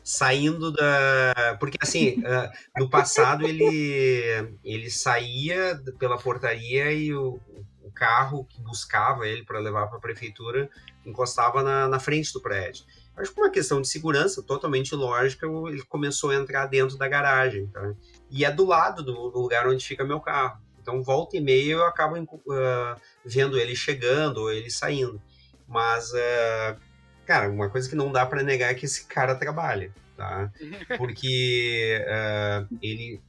[0.03, 1.57] Saindo da.
[1.59, 7.39] Porque assim, ah, no passado ele, ele saía pela portaria e o,
[7.81, 10.69] o carro que buscava ele para levar para a prefeitura
[11.05, 12.85] encostava na, na frente do prédio.
[13.17, 17.65] Acho que uma questão de segurança totalmente lógica, ele começou a entrar dentro da garagem.
[17.67, 17.93] Tá?
[18.29, 20.61] E é do lado do, do lugar onde fica meu carro.
[20.87, 22.15] Então, volta e meia eu acabo
[22.49, 22.95] ah,
[23.25, 25.21] vendo ele chegando ou ele saindo.
[25.67, 26.77] Mas, ah,
[27.25, 30.49] cara, uma coisa que não dá pra negar é que esse cara trabalha, tá?
[30.97, 33.21] Porque ah, ele,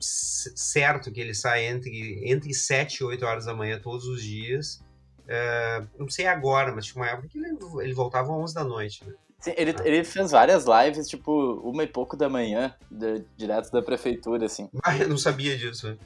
[0.00, 4.82] certo que ele sai entre, entre 7 e 8 horas da manhã todos os dias.
[5.28, 8.64] Ah, não sei agora, mas tinha uma época que ele, ele voltava às 11 da
[8.64, 9.12] noite, né?
[9.42, 13.82] Sim, ele, ele fez várias lives, tipo, uma e pouco da manhã, de- direto da
[13.82, 15.98] prefeitura, assim, Ah, eu não sabia disso.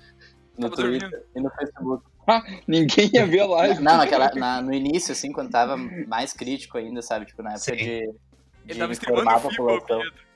[0.58, 2.04] No Tava Twitter e no Facebook.
[2.66, 3.82] Ninguém ia ver a live.
[3.82, 7.26] Não, naquela, na- no início, assim, quando tava mais crítico ainda, sabe?
[7.26, 7.76] Tipo, na época Sim.
[7.76, 8.14] de, Ele
[8.64, 10.00] de tava informar streamando a o FIFA, ô, população.
[10.00, 10.26] Pedro.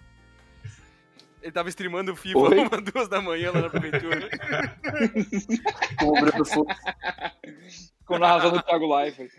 [1.42, 2.59] Ele tava streamando o FIFA Oi?
[2.68, 4.28] uma, duas da manhã lá na prefeitura.
[5.98, 6.74] Com o Bruno Fux.
[8.06, 9.30] Com narração do Thiago Leifert.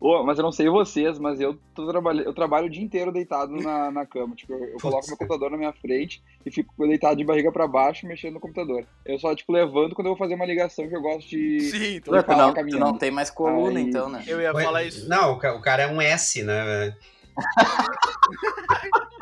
[0.00, 2.22] Ô, mas eu não sei vocês, mas eu, tô trabalha...
[2.22, 4.34] eu trabalho o dia inteiro deitado na, na cama.
[4.34, 7.66] Tipo, eu, eu coloco meu computador na minha frente e fico deitado de barriga pra
[7.66, 8.86] baixo mexendo no computador.
[9.04, 11.60] Eu só, tipo, levanto quando eu vou fazer uma ligação que eu gosto de.
[11.60, 14.24] Sim, tu, falar não, tu não tem mais coluna, Aí- então, né?
[14.26, 15.08] Eu ia falar isso.
[15.08, 16.96] Não, o cara é um S, né?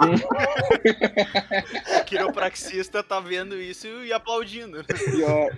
[0.01, 0.03] O
[2.05, 4.85] quiropraxista tá vendo isso e aplaudindo.
[4.85, 5.57] Pior.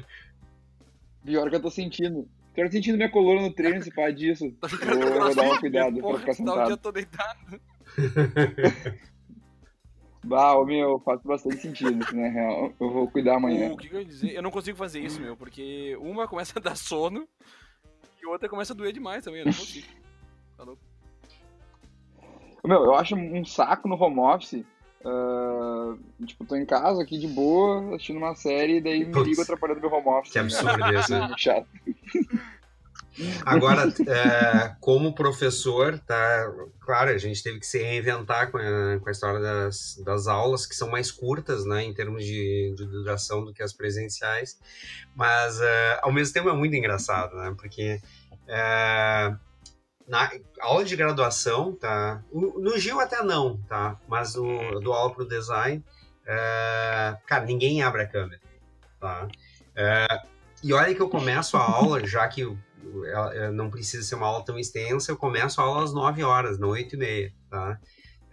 [1.25, 2.29] Pior que eu tô sentindo.
[2.55, 4.45] Tô sentindo minha coluna no treino, se pá disso.
[4.61, 6.77] Tá Vou, vou dar crossfit, cuidado pra ficar tá o dia sentado.
[6.77, 7.61] todo deitado.
[10.27, 12.73] Bah, meu, faz bastante sentido, na real.
[12.81, 13.71] Eu vou cuidar amanhã.
[13.73, 14.33] O que, que eu ia dizer?
[14.33, 17.29] Eu não consigo fazer isso, meu, porque uma começa a dar sono
[18.23, 19.87] e outra começa a doer demais também, eu não consigo.
[20.57, 20.83] Tá louco.
[22.65, 24.65] Meu, eu acho um saco no home office.
[25.05, 25.95] Ah,
[26.27, 29.29] tipo, tô em casa aqui de boa, assistindo uma série, e daí me Putz.
[29.29, 30.33] ligo atrapalhando meu home office.
[30.33, 31.15] Que absurdo isso.
[31.15, 31.67] É muito chato.
[33.47, 39.09] Agora, é, como professor, tá, claro, a gente teve que se reinventar com a, com
[39.09, 43.45] a história das, das aulas, que são mais curtas, né, em termos de, de duração
[43.45, 44.59] do que as presenciais,
[45.15, 48.01] mas é, ao mesmo tempo é muito engraçado, né, porque
[48.49, 49.35] é,
[50.07, 55.25] na aula de graduação, tá, no Gil até não, tá, mas no, do aula para
[55.25, 55.83] o design,
[56.27, 58.41] é, cara, ninguém abre a câmera,
[59.01, 59.29] tá,
[59.75, 60.07] é,
[60.63, 62.45] e olha que eu começo a aula, já que
[63.53, 66.69] não precisa ser uma aula tão extensa, eu começo a aula às 9 horas, não
[66.71, 67.79] 8 e meia, tá?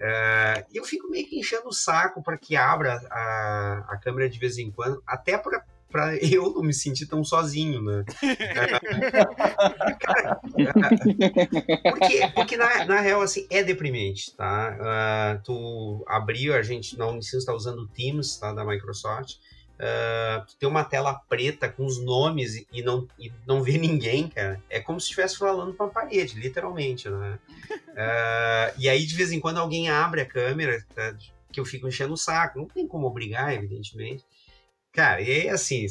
[0.04, 4.40] É, eu fico meio que enchendo o saco para que abra a, a câmera de
[4.40, 8.04] vez em quando, até para para eu não me sentir tão sozinho, né?
[11.84, 14.78] Porque, porque na, na real, assim, é deprimente, tá?
[14.80, 19.36] Uh, tu abriu, a gente na Unicino está usando o Teams, tá, da Microsoft,
[19.82, 24.28] Uh, tu ter uma tela preta com os nomes e não, e não ver ninguém,
[24.28, 27.40] cara, é como se estivesse falando para uma parede, literalmente, né?
[27.72, 31.16] Uh, e aí, de vez em quando, alguém abre a câmera, tá?
[31.52, 32.60] que eu fico enchendo o saco.
[32.60, 34.24] Não tem como obrigar, evidentemente.
[34.94, 35.86] Cara, e aí, assim,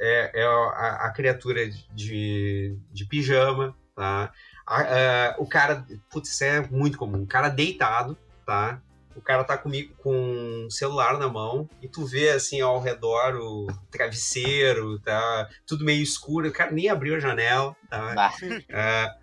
[0.00, 4.32] é, é a, a, criatura de, de pijama, tá?
[4.66, 7.22] A, a, o cara, putz, isso é muito comum.
[7.22, 8.80] O cara deitado, tá?
[9.16, 10.14] o cara tá comigo com
[10.66, 16.02] um celular na mão e tu vê assim ao redor o travesseiro, tá tudo meio
[16.02, 18.32] escuro, o cara nem abriu a janela, tá?
[18.68, 19.14] É,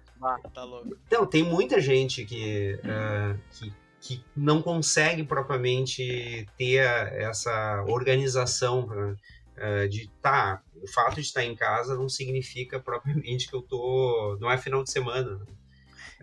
[0.53, 0.97] tá louco.
[1.07, 9.11] Então, tem muita gente que, uh, que, que não consegue propriamente ter essa organização pra,
[9.11, 14.37] uh, de, tá, o fato de estar em casa não significa propriamente que eu tô,
[14.39, 15.39] não é final de semana?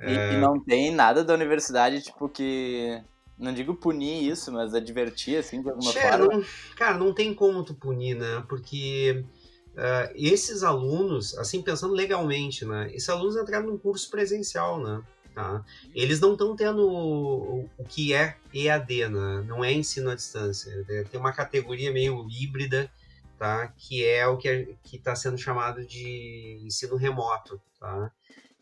[0.01, 0.39] E, e, é.
[0.39, 3.03] não tem nada da universidade, tipo, que
[3.39, 6.19] não digo punir isso, mas advertir, assim, de alguma forma.
[6.19, 8.43] Não, cara, não tem como tu punir, né?
[8.49, 9.25] Porque
[9.73, 12.91] uh, esses alunos, assim, pensando legalmente, né?
[12.95, 15.03] Esses alunos entraram num curso presencial, né?
[15.37, 15.63] Tá?
[15.95, 19.45] Eles não estão tendo o, o, que é EAD, né?
[19.47, 20.73] Não é ensino à distância.
[20.89, 22.91] É, tem uma categoria meio híbrida,
[23.39, 23.69] tá?
[23.77, 28.11] Que é o que é, está sendo chamado de ensino remoto, tá?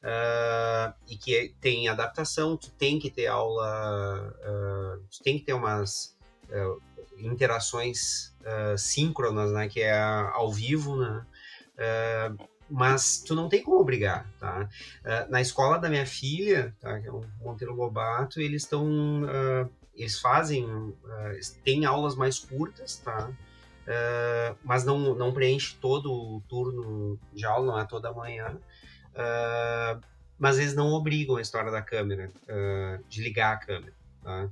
[0.02, 5.52] Uh, e que tem adaptação, tu tem que ter aula, uh, tu tem que ter
[5.52, 6.18] umas
[6.50, 6.82] uh,
[7.20, 8.34] interações
[8.76, 11.24] síncronas, né, que é ao vivo, né,
[12.74, 14.68] mas tu não tem como obrigar, tá?
[15.28, 19.22] na escola da minha filha, tá, que é o Monteiro Lobato, eles estão,
[19.94, 20.92] eles fazem,
[21.62, 23.30] tem aulas mais curtas, tá?
[24.64, 28.58] mas não, não preenche todo o turno de aula, não é toda manhã.
[29.14, 30.00] Uh,
[30.38, 33.94] mas eles não obrigam a história da câmera, uh, de ligar a câmera.
[34.22, 34.48] Tá?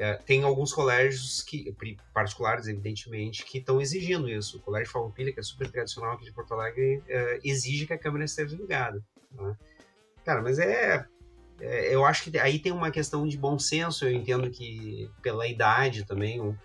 [0.00, 1.74] Uh, tem alguns colégios que,
[2.14, 4.56] particulares, evidentemente, que estão exigindo isso.
[4.56, 7.02] O Colégio Farroupilha, que é super tradicional aqui de Porto Alegre,
[7.44, 9.04] exige que a câmera esteja ligada.
[9.36, 9.56] Tá?
[10.24, 11.04] Cara, mas é,
[11.60, 14.04] é, Eu acho que aí tem uma questão de bom senso.
[14.06, 16.56] Eu entendo que, pela idade também, um,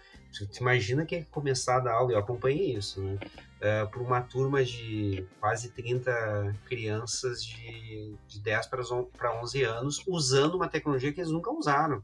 [0.59, 3.17] imagina que é começar a dar aula, eu acompanhei isso, né?
[3.61, 10.55] uh, por uma turma de quase 30 crianças de, de 10 para 11 anos usando
[10.55, 12.03] uma tecnologia que eles nunca usaram.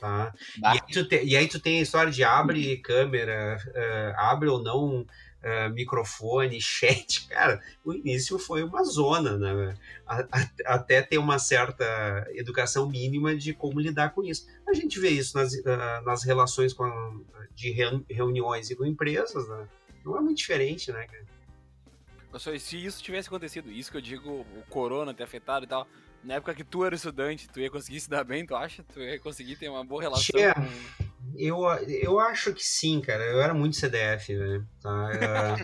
[0.00, 0.32] Tá?
[0.58, 4.48] e, aí tu te, e aí tu tem a história de abre câmera, uh, abre
[4.48, 5.06] ou não
[5.42, 9.74] Uh, microfone, chat, cara, o início foi uma zona, né?
[10.06, 14.46] A, a, até ter uma certa educação mínima de como lidar com isso.
[14.68, 17.70] A gente vê isso nas, uh, nas relações com, de
[18.10, 19.66] reuniões e com empresas, né?
[20.04, 21.24] não é muito diferente, né, cara?
[22.38, 25.86] Só, se isso tivesse acontecido, isso que eu digo, o corona ter afetado e tal,
[26.22, 28.84] na época que tu era estudante, tu ia conseguir se dar bem, tu acha?
[28.92, 31.28] Tu ia conseguir ter uma boa relação com...
[31.36, 33.24] eu, eu acho que sim, cara.
[33.24, 34.64] Eu era muito CDF, né?
[34.82, 35.56] Tá?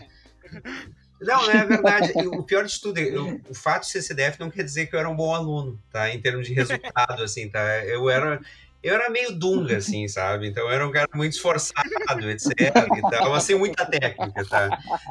[1.20, 2.12] Não, não é verdade.
[2.29, 5.00] o pior de tudo, eu, o fato de ser CDF não quer dizer que eu
[5.00, 6.11] era um bom aluno, tá?
[6.11, 7.85] Em termos de resultado, assim, tá?
[7.85, 8.40] Eu era,
[8.87, 10.46] eu era meio dunga, assim, sabe?
[10.46, 12.53] Então eu era um cara muito esforçado, etc.
[12.96, 14.68] Então, assim, muita técnica, tá?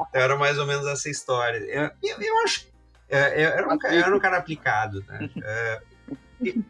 [0.08, 1.58] Então era mais ou menos essa história.
[1.58, 2.66] Eu, eu, eu acho.
[3.08, 5.30] É, eu era, um, eu era um cara aplicado, né?
[5.44, 5.82] É,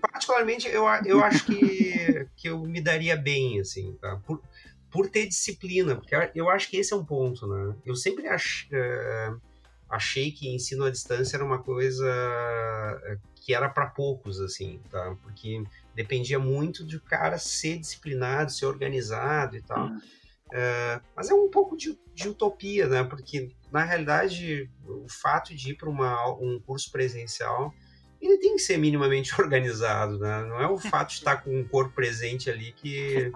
[0.00, 4.16] particularmente, eu, eu acho que, que eu me daria bem, assim, tá?
[4.26, 4.42] Por,
[4.90, 7.76] por ter disciplina, porque eu acho que esse é um ponto, né?
[7.84, 8.68] Eu sempre ach,
[9.88, 12.04] achei que ensino à distância era uma coisa
[13.46, 15.16] que era para poucos, assim, tá?
[15.22, 15.62] Porque
[15.94, 19.88] dependia muito de o cara ser disciplinado, ser organizado e tal.
[20.52, 23.04] É, mas é um pouco de, de, utopia, né?
[23.04, 27.72] Porque, na realidade, o fato de ir para um curso presencial,
[28.20, 30.42] ele tem que ser minimamente organizado, né?
[30.42, 33.30] Não é o fato de estar com um corpo presente ali que...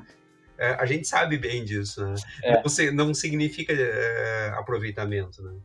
[0.59, 2.15] É, a gente sabe bem disso, né?
[2.43, 2.63] É.
[2.63, 5.57] Não, não, significa é, aproveitamento, né?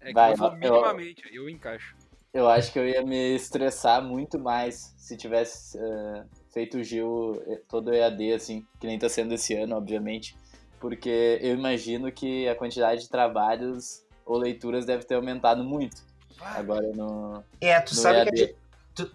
[0.00, 1.44] É que Vai, eu minimamente, eu...
[1.44, 1.96] eu encaixo.
[2.34, 7.40] Eu acho que eu ia me estressar muito mais se tivesse uh, feito o Gil
[7.46, 10.36] eh, todo EAD, assim, que nem tá sendo esse ano, obviamente.
[10.80, 16.02] Porque eu imagino que a quantidade de trabalhos ou leituras deve ter aumentado muito.
[16.40, 17.44] Agora no.
[17.60, 18.54] É, tu no sabe EAD.
[18.96, 19.10] que.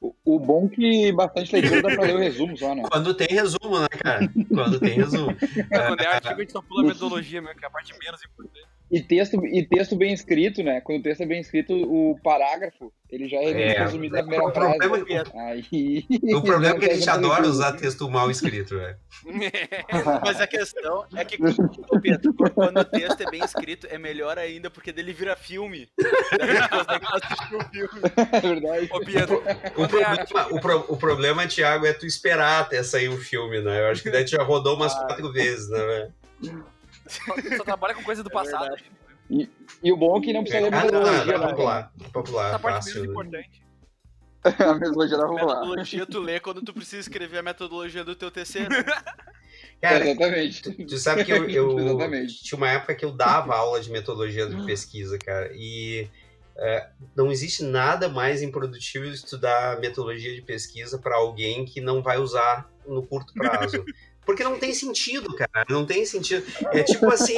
[0.00, 2.82] O, o bom é que bastante leitura dá pra ler o resumo só, né?
[2.90, 4.26] Quando tem resumo, né, cara?
[4.48, 5.36] Quando tem resumo.
[5.68, 8.24] Quando é artigo, a gente só pula a metodologia mesmo, que é a parte menos
[8.24, 8.73] importante.
[8.96, 10.80] E texto, e texto bem escrito, né?
[10.80, 14.24] Quando o texto é bem escrito, o parágrafo, ele já é, É, resumido na o
[14.26, 15.30] primeira problema- frase.
[15.36, 16.04] Aí...
[16.34, 18.96] O problema é que a gente adora usar texto mal escrito, velho.
[20.24, 21.36] Mas a questão é que,
[22.00, 25.88] Pedro, quando o texto é bem escrito, é melhor ainda, porque dele vira filme.
[28.32, 28.88] É verdade.
[28.92, 29.42] Ô, Pietro,
[29.76, 33.60] O é problema, o, pro- o problema, Thiago, é tu esperar até sair o filme,
[33.60, 33.80] né?
[33.80, 34.76] Eu acho que daí tu já rodou Ah.
[34.76, 36.64] umas quatro vezes, né, velho?
[37.06, 38.76] Só, só trabalha com coisa do passado.
[39.30, 41.50] E o bom é que não precisa ler Ah, não, não, metodologia, não, né?
[41.50, 41.92] popular.
[42.12, 42.94] Popular, Essa parte fácil.
[42.94, 43.12] menos né?
[43.40, 43.64] importante.
[44.70, 45.54] A metodologia dá pra falar.
[45.60, 48.68] Metodologia tu lê quando tu precisa escrever a metodologia do teu TC.
[48.68, 48.84] né?
[49.80, 50.62] Cara, Exatamente.
[50.62, 54.46] tu, tu sabe que eu, eu tinha uma época que eu dava aula de metodologia
[54.46, 56.08] de pesquisa, cara, e
[56.56, 62.02] é, não existe nada mais improdutivo de estudar metodologia de pesquisa para alguém que não
[62.02, 63.84] vai usar no curto prazo.
[64.24, 65.66] Porque não tem sentido, cara.
[65.68, 66.44] Não tem sentido.
[66.72, 67.36] É tipo assim,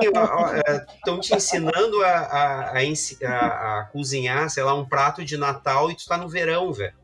[0.97, 2.81] estão te ensinando a, a, a,
[3.29, 6.95] a- a cozinhar, sei lá, um prato de Natal e tu tá no verão, velho.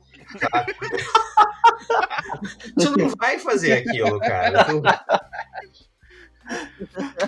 [0.40, 0.66] Tá?
[2.80, 4.64] tu não vai fazer aquilo, cara.
[4.64, 4.82] Tu-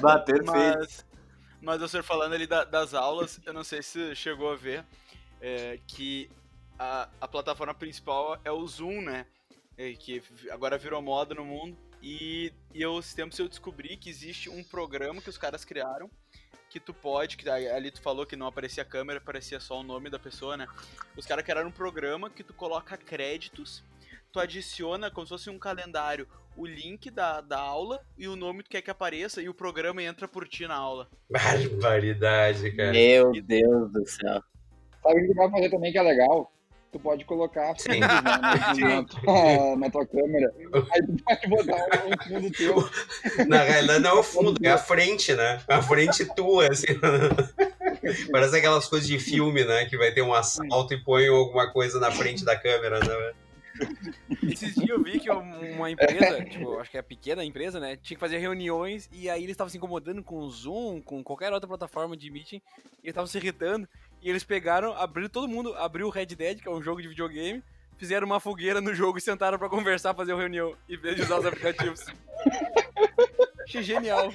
[0.00, 0.52] Bah, perfeito.
[0.52, 1.06] Mas,
[1.60, 4.84] mas o senhor falando ali da- das aulas, eu não sei se chegou a ver
[5.40, 6.30] é, que
[6.78, 9.26] a, a plataforma principal é o Zoom, né?
[9.76, 11.76] É, que agora virou moda no mundo.
[12.06, 16.10] E, e eu, esses tempos eu descobri que existe um programa que os caras criaram
[16.68, 19.82] que tu pode, que ali tu falou que não aparecia a câmera, aparecia só o
[19.82, 20.66] nome da pessoa, né?
[21.16, 23.82] Os caras criaram um programa que tu coloca créditos,
[24.30, 28.58] tu adiciona como se fosse um calendário o link da, da aula e o nome
[28.58, 31.08] que tu quer que apareça e o programa entra por ti na aula.
[31.30, 32.92] Barbaridade, cara.
[32.92, 34.42] Meu Deus do céu.
[35.02, 36.52] Sabe o que dá pra fazer também que é legal?
[36.94, 37.94] Tu pode colocar Sim.
[37.94, 40.54] fundos, né, na, tua, na tua câmera.
[40.92, 41.76] Aí tu pode botar
[42.06, 42.90] um, um fundo teu.
[43.48, 45.60] Na realidade não é o fundo, é a frente, né?
[45.66, 46.86] A frente tua, assim.
[48.30, 49.86] Parece aquelas coisas de filme, né?
[49.86, 53.32] Que vai ter um assalto e põe alguma coisa na frente da câmera, né?
[54.48, 57.80] Esses dias eu vi que um- uma empresa, tipo, acho que é a pequena empresa,
[57.80, 57.96] né?
[57.96, 61.52] Tinha que fazer reuniões e aí eles estavam se incomodando com o Zoom, com qualquer
[61.52, 62.58] outra plataforma de meeting,
[63.02, 63.88] e eles estavam se irritando.
[64.24, 67.08] E eles pegaram, abriram todo mundo, abriu o Red Dead, que é um jogo de
[67.08, 67.62] videogame,
[67.98, 71.22] fizeram uma fogueira no jogo e sentaram pra conversar, fazer uma reunião, em vez de
[71.22, 72.06] usar os aplicativos.
[73.68, 74.32] Achei genial.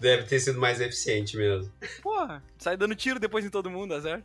[0.00, 1.70] Deve ter sido mais eficiente mesmo.
[2.02, 4.22] Porra, sai dando tiro depois em todo mundo, azar.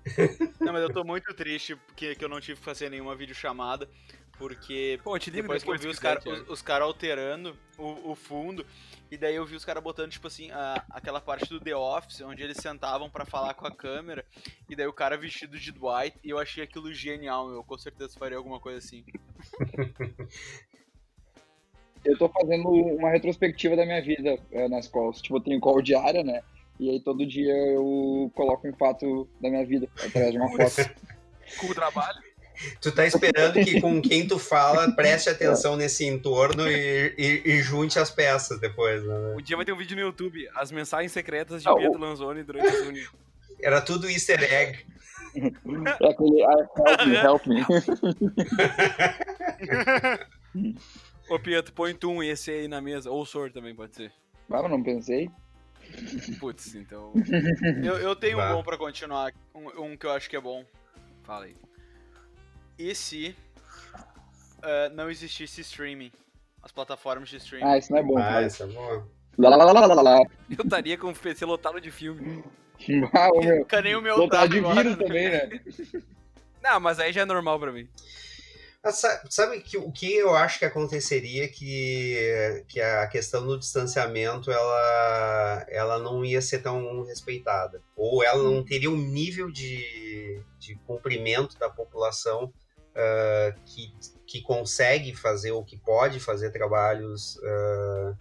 [0.57, 3.89] Não, mas eu tô muito triste porque que eu não tive que fazer nenhuma videochamada,
[4.37, 8.11] porque Pô, eu te depois, que eu vi os caras os, os cara alterando o,
[8.11, 8.65] o fundo,
[9.09, 12.21] e daí eu vi os caras botando, tipo assim, a- aquela parte do The Office,
[12.21, 14.25] onde eles sentavam pra falar com a câmera,
[14.69, 18.17] e daí o cara vestido de Dwight, e eu achei aquilo genial, eu com certeza
[18.17, 19.03] faria alguma coisa assim.
[22.05, 25.21] Eu tô fazendo uma retrospectiva da minha vida eh, nas calls.
[25.21, 26.41] Tipo, eu tenho call diária, né?
[26.79, 30.89] E aí todo dia eu coloco um fato da minha vida através de uma foto.
[31.59, 32.26] Com o trabalho.
[32.81, 37.61] Tu tá esperando que com quem tu fala preste atenção nesse entorno e, e- e
[37.61, 39.35] junte as peças depois, né?
[39.37, 41.99] Um dia vai ter um vídeo no YouTube, as mensagens secretas de Ah, o- Pedro
[41.99, 43.11] Lanzoni durante a reunião.
[43.61, 44.79] Era tudo easter egg.
[45.37, 47.61] É aquele ah, help me, help me.
[51.29, 54.11] Ô Pietro, põe tu um esse aí na mesa, ou o Sor também pode ser.
[54.49, 55.29] Ah, eu não pensei.
[56.39, 57.13] Putz, então.
[57.83, 58.51] Eu, eu tenho Bah.
[58.51, 60.65] um bom pra continuar, um, um que eu acho que é bom.
[61.23, 61.55] Fala aí.
[62.77, 63.35] E se
[64.63, 66.11] eh, não existisse streaming?
[66.61, 67.65] As plataformas de streaming.
[67.65, 68.17] Ah, isso não é bom.
[68.17, 68.45] Ah, cara.
[68.45, 69.07] essa é boa.
[69.37, 70.19] Lá, lá, lá, lá, lá, lá, lá.
[70.49, 72.43] Eu estaria com o PC lotado de filme.
[73.13, 73.57] Ah, ô, meu.
[73.59, 75.03] Fica nem o meu tá de agora, vírus né?
[75.05, 76.03] também, né?
[76.61, 77.87] Não, mas aí já é normal pra mim.
[78.83, 83.57] Ah, sa- Sabe que, o que eu acho que aconteceria que, que a questão do
[83.57, 87.81] distanciamento ela, ela não ia ser tão respeitada.
[87.95, 92.51] Ou ela não teria um nível de, de cumprimento da população
[92.97, 93.93] ah, que,
[94.25, 98.15] que consegue fazer ou que pode fazer trabalhos ah,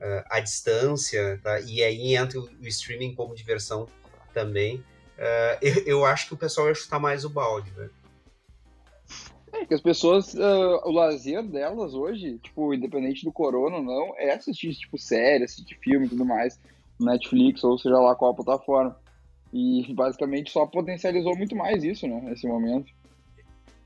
[0.00, 1.58] ah, à distância, tá?
[1.60, 3.88] e aí entra o streaming como diversão
[4.34, 4.84] também.
[5.60, 7.88] Eu, eu acho que o pessoal ia chutar mais o balde, né?
[9.52, 14.30] É que as pessoas, o lazer delas hoje, tipo, independente do corona ou não, é
[14.30, 16.60] assistir, tipo, série, assistir filme e tudo mais,
[17.00, 18.96] Netflix ou seja lá qual plataforma.
[19.52, 22.20] E basicamente só potencializou muito mais isso, né?
[22.20, 22.92] Nesse momento.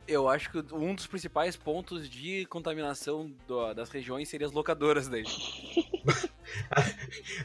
[0.07, 5.09] Eu acho que um dos principais pontos de contaminação do- das regiões seria as locadoras
[5.09, 5.22] daí.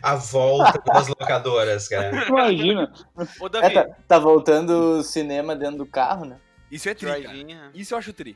[0.01, 2.27] A volta das locadoras, cara.
[2.27, 2.91] Imagina.
[3.39, 6.39] Ô, É, Davi, tá, tá voltando o cinema dentro do carro, né?
[6.71, 7.37] Isso é tri, cara.
[7.37, 7.69] é.
[7.73, 8.35] Isso eu acho tri.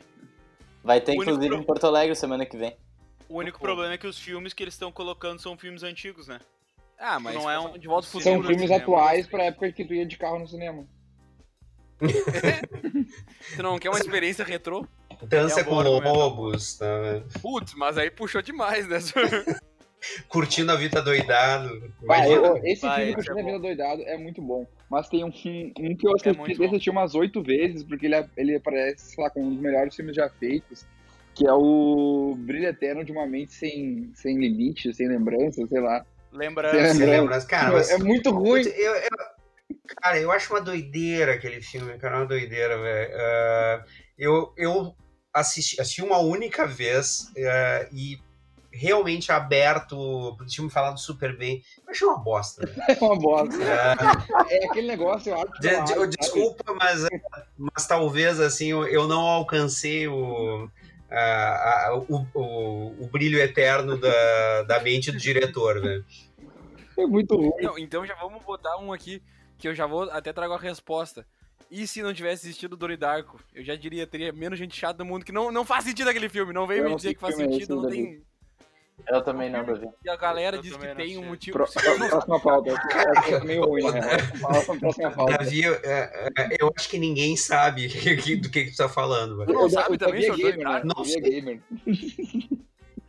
[0.84, 2.78] Vai ter, inclusive, pro- em Porto Alegre semana que vem.
[3.28, 6.40] o único problema é que os filmes que eles estão colocando são filmes antigos, né?
[6.98, 8.76] Ah, mas Não é um- de volta pro São filmes né?
[8.78, 10.86] atuais pra época que tu ia de carro no cinema.
[13.56, 14.86] Tu não quer uma experiência retrô?
[15.24, 16.86] Dança É com lobos, tá?
[17.42, 18.98] Putz, mas aí puxou demais, né?
[20.28, 21.94] curtindo a vida doidado.
[22.02, 22.48] Imagina.
[22.48, 23.60] eu- esse Vai, filme eu é da Vida.
[23.60, 24.66] Doidado é muito bom.
[24.90, 25.32] Mas tem um, um
[25.96, 26.66] que eu assisti, muito eu bom.
[26.74, 29.96] assisti umas oito vezes, porque ele, é- ele parece, sei lá, com um dos melhores
[29.96, 30.86] filmes já feitos,
[31.36, 36.04] que é o Brilho Eterno de uma Mente Sem, sem Limite, Sem Lembrança, sei lá.
[36.32, 36.78] Lembrança.
[36.78, 37.40] É, Você lembra?
[37.46, 38.64] Cara, mas, é muito ruim.
[38.64, 39.10] eu, eu-
[40.02, 43.12] cara, eu acho uma doideira aquele filme, cara, uma doideira, velho.
[43.16, 43.86] Ah,
[44.18, 44.96] eu, eu
[45.34, 48.20] assisti, assisti uma única vez ah, e
[48.74, 51.62] realmente aberto pro time falando super bem.
[51.86, 52.64] Eu achei uma bosta.
[52.88, 53.58] É uma bosta.
[53.64, 55.62] Ah, É aquele negócio, eu acho.
[55.62, 56.08] de- de- sabe?
[56.18, 57.06] desculpa, mas,
[57.58, 60.70] mas talvez assim eu, eu não alcancei o,
[61.10, 66.06] a- a- o, o, o brilho eterno da, da mente do diretor, velho.
[66.98, 67.52] É muito ruim.
[67.62, 69.22] Não, então já vamos botar um aqui
[69.62, 71.26] que eu já vou até trago a resposta.
[71.70, 73.40] E se não tivesse assistido Donnie Darko?
[73.54, 76.28] Eu já diria, teria menos gente chata do mundo que não, não faz sentido aquele
[76.28, 76.52] filme.
[76.52, 78.22] Não vem Eu me não dizer que faz é sentido, não tem.
[79.08, 79.88] Eu também não, Davi.
[80.04, 81.58] E a galera Eu diz que tem um motivo.
[81.58, 81.66] Pro-
[82.08, 82.72] próxima pauta.
[82.72, 84.02] Essa é meio ruim, né?
[84.42, 85.38] Próxima, pauta.
[85.38, 85.80] Davi, é,
[86.38, 87.88] é, eu acho que ninguém sabe
[88.38, 89.48] do que, que tu tá falando, velho.
[89.48, 90.82] Tu não Eu- sabe eu também, seu gamer, né?
[90.84, 91.62] Não Eu sabia gamer.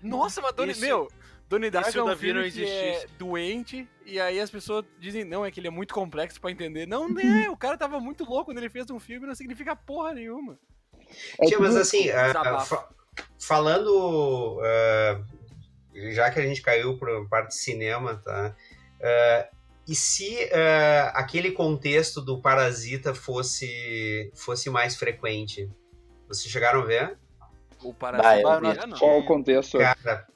[0.02, 1.08] Nossa, mas Isso- meu,
[1.52, 5.22] Donnie Darko é um Davi filme não que é doente e aí as pessoas dizem,
[5.22, 6.86] não, é que ele é muito complexo pra entender.
[6.86, 10.14] Não, né, o cara tava muito louco quando ele fez um filme, não significa porra
[10.14, 10.58] nenhuma.
[11.38, 12.74] É Tia, mas assim, desabafo.
[12.74, 12.88] fa-
[13.38, 15.22] falando, ah,
[16.12, 18.56] já que a gente caiu para parte de cinema, tá?
[19.02, 19.48] Ah,
[19.86, 25.68] e se ah, aquele contexto do Parasita fosse, fosse mais frequente?
[26.26, 27.18] Vocês chegaram a ver?
[27.82, 28.96] O Parasita é, não.
[28.96, 29.76] Qual o contexto?
[29.76, 30.26] Cara,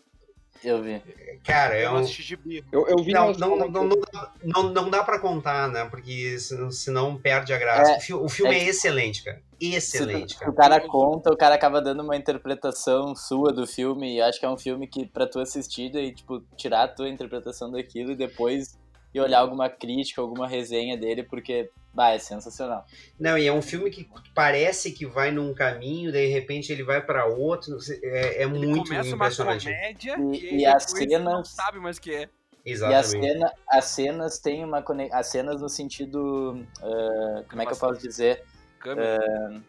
[0.64, 1.02] Eu vi.
[1.44, 2.64] cara, é Eu não um, assisti gibi.
[2.70, 5.84] Eu, eu vi Não, não, não, não, não, dá- não, não dá pra contar, né?
[5.86, 7.92] Porque senão, senão perde a graça.
[7.92, 9.42] É, o filme, o filme é é, excelente, cara.
[9.60, 10.50] Excelente, cara.
[10.50, 14.44] o cara conta, o cara acaba dando uma interpretação sua do filme, e acho que
[14.44, 18.16] é um filme que pra tu assistir e, tipo, tirar a tua interpretação daquilo e
[18.16, 18.78] depois
[19.14, 22.84] ir olhar alguma crítica, alguma resenha dele, porque, bah, é sensacional.
[23.18, 27.00] Não, e é um filme que parece que vai num caminho, de repente ele vai
[27.04, 27.78] pra outro.
[28.02, 29.64] É, é Ele muito começa uma impressionante.
[29.64, 32.28] comédia E- e, e as depois não cenas- sabe mais o que é.
[32.64, 33.08] E a Exatamente.
[33.32, 35.14] cena, as cenas têm uma conex...
[35.14, 36.66] As cenas no sentido.
[36.82, 38.42] ah, como é que eu posso dizer?
[38.80, 39.62] Câmera.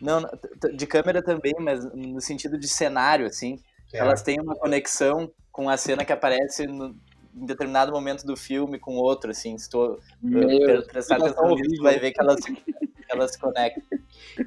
[0.00, 3.58] Não, t- t- de câmera também, mas no sentido de cenário, assim.
[3.92, 3.98] É.
[3.98, 6.94] Elas têm uma conexão com a cena que aparece no-
[7.42, 9.56] em determinado momento do filme com outro, assim.
[9.58, 12.64] Se tu Meu, pre- prestar atenção nisso, tu vai ver que elas, que
[13.08, 13.82] elas se conectam.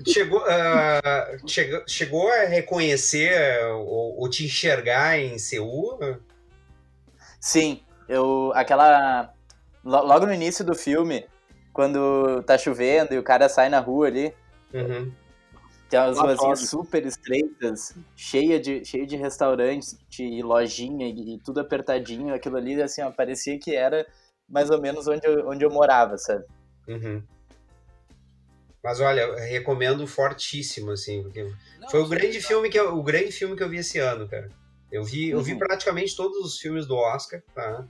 [0.06, 6.00] Chegou, ah, chegou, chegou a reconhecer ou, ou te enxergar em Seul?
[7.40, 8.52] Sim, eu.
[8.56, 9.34] Aquela.
[9.84, 11.26] lo- Logo no início do filme,
[11.74, 14.34] quando tá chovendo e o cara sai na rua ali,
[14.74, 15.12] Uhum.
[15.92, 16.58] Tem umas top.
[16.58, 22.82] super estreitas, cheia de, cheia de restaurantes e lojinha e, e tudo apertadinho, aquilo ali,
[22.82, 24.08] assim, ó, parecia que era
[24.48, 26.46] mais ou menos onde eu, onde eu morava, sabe?
[26.88, 27.22] Uhum.
[28.84, 31.44] Mas olha, eu recomendo fortíssimo, assim, porque
[31.80, 32.48] Não, foi o grande tá.
[32.48, 34.50] filme que eu, o grande filme que eu vi esse ano, cara.
[34.92, 35.60] Eu vi, eu vi Uhum.
[35.60, 37.86] praticamente todos os filmes do Oscar, tá?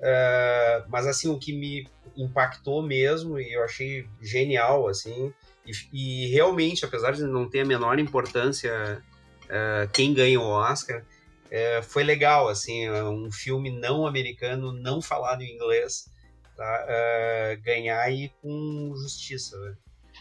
[0.00, 5.32] É, mas assim, o que me impactou mesmo e eu achei genial, assim,
[5.66, 9.02] e, e realmente, apesar de não ter a menor importância
[9.48, 11.04] é, quem ganha o Oscar,
[11.50, 16.10] é, foi legal, assim, é um filme não americano, não falado em inglês,
[16.56, 16.84] tá?
[16.88, 19.78] É, ganhar aí com justiça, velho.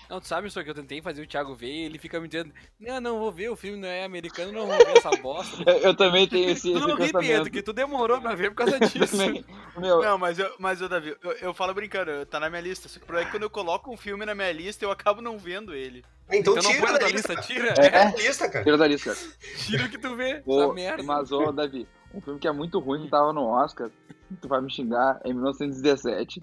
[0.09, 2.27] Não, tu sabe só que eu tentei fazer o Thiago ver e ele fica me
[2.27, 5.63] dizendo, não, não vou ver, o filme não é americano, não vou ver essa bosta.
[5.65, 8.51] Eu, eu também tenho esse, tu esse não ri, Pedro, que tu demorou pra ver
[8.51, 9.17] por causa disso.
[9.77, 12.87] Meu, Não, mas eu, mas eu, Davi, eu, eu falo brincando, tá na minha lista.
[12.87, 14.91] Só que o problema é que quando eu coloco um filme na minha lista, eu
[14.91, 16.03] acabo não vendo ele.
[16.31, 17.69] Então, Então tira da tua lista, lista, tira.
[17.69, 17.73] É.
[17.73, 18.63] tira da lista, cara.
[18.63, 19.27] tira da lista, cara.
[19.57, 21.03] Tira o que tu vê, Ô, essa merda.
[21.03, 23.89] Mas, ô, Davi, um filme que é muito ruim que tava no Oscar,
[24.41, 26.41] tu vai me xingar, é em 1917.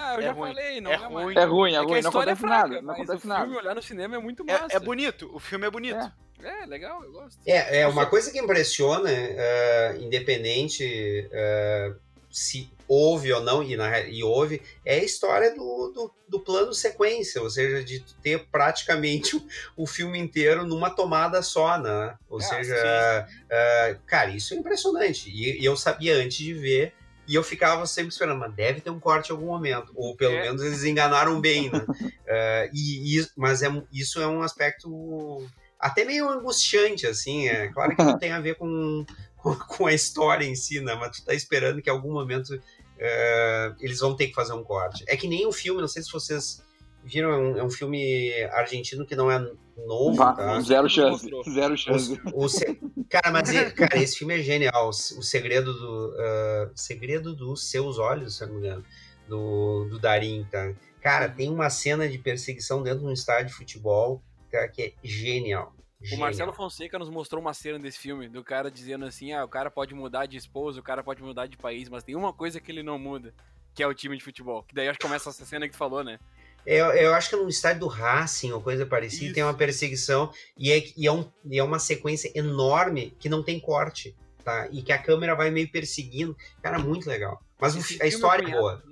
[0.00, 0.48] Ah, eu É já ruim.
[0.54, 1.12] falei, não É é, mais.
[1.12, 1.34] ruim.
[1.36, 3.28] É ruim, é É a não história é acontece fraca, nada, não mas acontece o
[3.28, 3.40] nada.
[3.42, 4.72] filme olhar no cinema é muito massa.
[4.72, 6.12] É, é bonito, o filme é bonito.
[6.42, 7.38] É, legal, eu gosto.
[7.46, 11.92] É, é uma coisa que impressiona, é, independente é,
[12.30, 16.72] se houve ou não, e, na, e houve, é a história do, do, do plano
[16.74, 19.46] sequência, ou seja, de ter praticamente o,
[19.76, 22.16] o filme inteiro numa tomada só, né?
[22.28, 25.30] Ou Ah, seja, ah, cara, isso é impressionante.
[25.30, 26.94] E, e eu sabia antes de ver,
[27.30, 29.92] e eu ficava sempre esperando, mas deve ter um corte em algum momento.
[29.94, 30.42] Ou pelo É.
[30.42, 31.86] menos eles enganaram bem, né?
[32.28, 35.46] Ah, e, e- mas é, isso é um aspecto
[35.78, 37.46] até meio angustiante, assim.
[37.46, 39.06] É claro que não tem a ver com,
[39.36, 40.96] com, a história em si, né?
[40.96, 42.60] Mas tu tá esperando que em algum momento
[42.98, 45.04] eh, eles vão ter que fazer um corte.
[45.06, 46.60] É que nem o filme, não sei se vocês
[47.04, 49.38] viram, é um, é um filme argentino que não é
[49.86, 50.60] novo, Vá, tá?
[50.60, 51.28] Zero chance.
[51.52, 52.20] Zero O, chance.
[52.34, 52.78] o se-
[53.08, 54.88] Cara, mas cara, esse filme é genial.
[54.88, 56.14] O segredo do.
[56.18, 58.84] ah, segredo dos seus olhos, se eu não me engano.
[59.28, 60.72] Do, do Darim, tá?
[61.00, 64.20] Cara, tem uma cena de perseguição dentro de um estádio de futebol
[64.50, 65.72] cara, que é genial.
[66.12, 66.16] O.
[66.16, 69.70] Marcelo Fonseca nos mostrou uma cena desse filme, do cara dizendo assim, ah, o cara
[69.70, 72.72] pode mudar de esposa, o cara pode mudar de país, mas tem uma coisa que
[72.72, 73.32] ele não muda,
[73.74, 74.62] que é o time de futebol.
[74.64, 76.18] Que daí acho que começa essa cena que tu falou, né?
[76.66, 79.34] Eu, eu acho que é no estádio do Racing ou coisa parecida, Isso.
[79.34, 83.42] tem uma perseguição e é, e, é um, e é uma sequência enorme que não
[83.42, 84.68] tem corte, tá?
[84.70, 86.36] E que a câmera vai meio perseguindo.
[86.62, 87.40] Cara, muito legal.
[87.58, 88.82] Mas Esse a história é boa.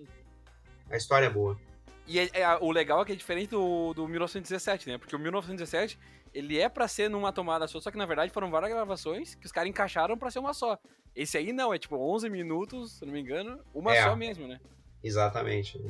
[0.91, 1.59] A história é boa.
[2.07, 4.97] E é- é- o legal é que é diferente do, do 1917, né?
[4.97, 5.99] Porque o 1917,
[6.33, 9.45] ele é pra ser numa tomada só, só que na verdade foram várias gravações que
[9.45, 10.79] os caras encaixaram pra ser uma só.
[11.14, 14.03] Esse aí não, é tipo 11 minutos, se não me engano, uma É.
[14.03, 14.59] só mesmo, né?
[15.05, 15.79] Exatamente.
[15.79, 15.89] Pô,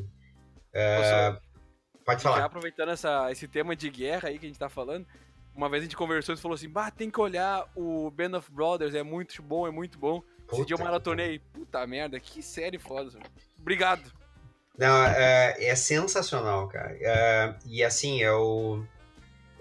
[2.09, 2.45] É, pode Já falar.
[2.45, 5.07] aproveitando essa, esse tema de guerra aí que a gente tá falando,
[5.55, 8.51] uma vez a gente conversou e falou assim, bah, tem que olhar o Band of
[8.51, 10.23] Brothers, é muito bom, é muito bom.
[10.51, 13.11] Esse dia eu Puta maratonei, puta merda, que série foda.
[13.11, 13.25] velho.
[13.59, 14.11] Obrigado.
[14.79, 16.97] Não, é, é sensacional, cara.
[17.01, 18.87] É, e assim, eu.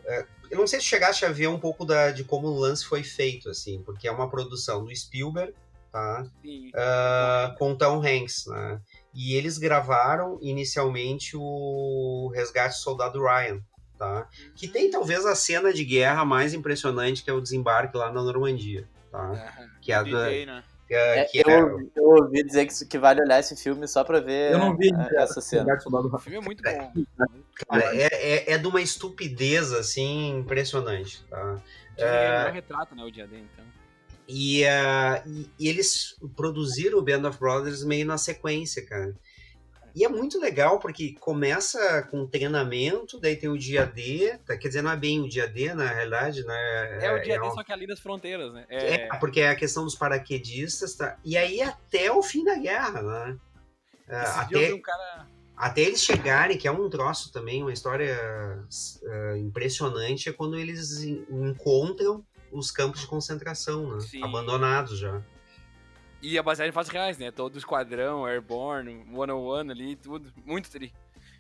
[0.06, 2.86] é, eu não sei se chegaste a ver um pouco da, de como o lance
[2.86, 5.54] foi feito, assim, porque é uma produção do Spielberg,
[5.92, 6.24] tá?
[6.42, 6.72] Sim.
[6.76, 8.80] Ah, com Tom Hanks, né?
[9.20, 13.60] E eles gravaram inicialmente o Resgate do Soldado Ryan,
[13.98, 14.28] tá?
[14.56, 18.22] Que tem talvez a cena de guerra mais impressionante, que é o desembarque lá na
[18.22, 19.64] Normandia, tá?
[19.82, 20.64] Que é a da, D-Day, né?
[20.88, 23.56] que é- É, que eu, é- ouvi- eu ouvi dizer que, que vale olhar esse
[23.56, 25.64] filme só pra ver Eu não vi é, essa cena.
[25.64, 26.94] Resgate do Soldado O filme é muito bom.
[27.68, 31.56] Cara, é, é, é de uma estupidez, assim, impressionante, tá?
[31.96, 33.66] Dizem que ele não retrata, né, o dia dele, então.
[34.28, 39.16] E, ah, e, e eles produziram o Band of Brothers meio na sequência, cara.
[39.96, 44.56] E é muito legal porque começa com treinamento, daí tem o dia D, tá?
[44.56, 47.00] quer dizer, não é bem o dia D, na realidade, né?
[47.02, 48.66] É, o dia é D, um- só que ali das fronteiras, né?
[48.70, 51.18] É, É, porque é a questão dos paraquedistas, tá?
[51.26, 53.38] E aí até o fim da guerra, né?
[54.08, 55.28] Ah, esse até, um cara...
[55.56, 61.02] até eles chegarem, que é um troço também, uma história ah, impressionante, é quando eles
[61.02, 64.00] en- encontram os campos de concentração, né?
[64.02, 64.24] Sim.
[64.24, 65.22] Abandonados já.
[66.22, 67.32] E é baseado em fatos reais, né?
[67.32, 70.34] Todo o esquadrão, Airborne, One on One ali, tudo.
[70.46, 70.94] Muito tri.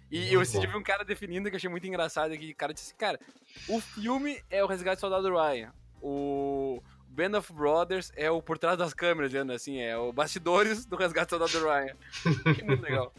[0.09, 2.73] E Muito eu vi um cara definindo que eu achei muito engraçado que o cara
[2.73, 3.19] disse assim, cara,
[3.67, 5.73] o filme é o Resgate do Soldado Ryan.
[6.01, 10.85] O Band of Brothers é o por trás das câmeras, dizendo assim, é o bastidores
[10.85, 11.95] do Resgate do Soldado Ryan.
[12.45, 13.13] Achei muito legal.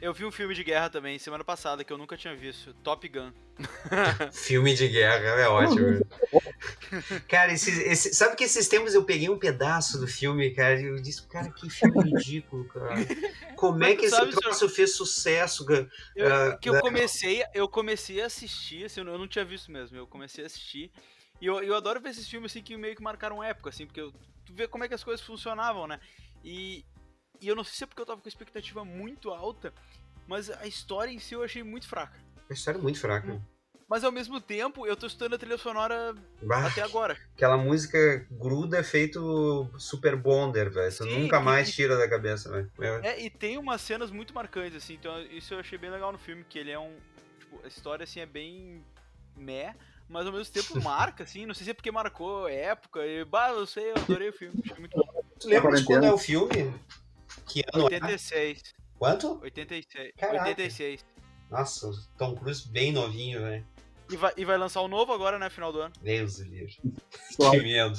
[0.00, 2.72] Eu vi um filme de guerra também, semana passada, que eu nunca tinha visto.
[2.84, 3.32] Top Gun.
[4.32, 6.00] Filme de guerra, é ótimo.
[7.26, 10.84] cara, esse, esse- sabe que esses tempos eu peguei um pedaço do filme, cara, e
[10.84, 12.94] eu disse, cara, que filme ridículo, cara.
[13.56, 15.88] Como é que esse sabe, troço fez sucesso, cara?
[16.14, 16.80] Eu- Ah, que eu né?
[16.80, 20.44] comecei, eu comecei a assistir, assim, eu não eu não tinha visto mesmo, eu comecei
[20.44, 20.92] a assistir.
[21.40, 24.00] E eu, eu adoro ver esses filmes assim que meio que marcaram época, assim, porque
[24.00, 24.12] eu,
[24.46, 25.98] tu vê como é que as coisas funcionavam, né?
[26.44, 26.84] E,
[27.40, 29.72] e eu não sei se é porque eu tava com a expectativa muito alta,
[30.26, 32.18] mas a história em si eu achei muito fraca.
[32.50, 33.40] A história é muito fraca.
[33.88, 37.18] Mas ao mesmo tempo, eu tô estudando a trilha sonora Bah, até agora.
[37.34, 40.92] aquela música gruda é feito super bonder, velho.
[40.92, 42.70] Sim, nunca mais e- tira da cabeça, velho.
[43.02, 46.12] É, É, e tem umas cenas muito marcantes, assim, então isso eu achei bem legal
[46.12, 46.94] no filme, que ele é um.
[47.40, 48.84] Tipo, a história assim é bem
[49.34, 49.74] meh,
[50.06, 53.50] mas ao mesmo tempo marca, assim, não sei se é porque marcou época, e, bah,
[53.52, 55.22] eu sei, eu adorei o filme, achei muito bom.
[55.40, 56.74] Tu lembra de quando é o filme?
[57.48, 57.94] Que ano é?
[57.94, 58.62] 86,
[58.98, 59.40] Quanto?
[59.42, 60.48] 86, Caraca.
[60.48, 61.04] 86.
[61.50, 63.64] Nossa, o Tom Cruise bem novinho, velho.
[64.10, 65.92] E vai, e vai lançar o novo agora, né, final do ano.
[66.02, 66.40] Deus.
[67.30, 67.98] Só- Que medo.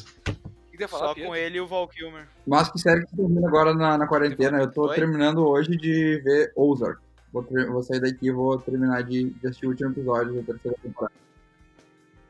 [0.71, 2.25] Que falar, Só com ele e o Val Kilmer.
[2.47, 4.59] Mas que série que tu tá agora na, na quarentena?
[4.59, 4.95] Eu tô Oi?
[4.95, 7.01] terminando hoje de ver Ozark.
[7.33, 10.77] Vou, vou sair daqui e vou terminar de, de assistir o último episódio da terceira
[10.81, 11.13] temporada.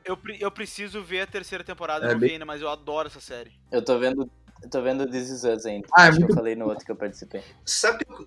[0.04, 3.08] Eu, eu preciso ver a terceira temporada, É não bem- vi ainda, mas eu adoro
[3.08, 3.52] essa série.
[3.72, 4.28] Eu tô vendo,
[4.64, 5.88] eu tô vendo This Is Us ainda.
[5.96, 7.42] Ah, é Acho que muito- eu falei no outro que eu participei.
[7.66, 8.26] Sabe que eu,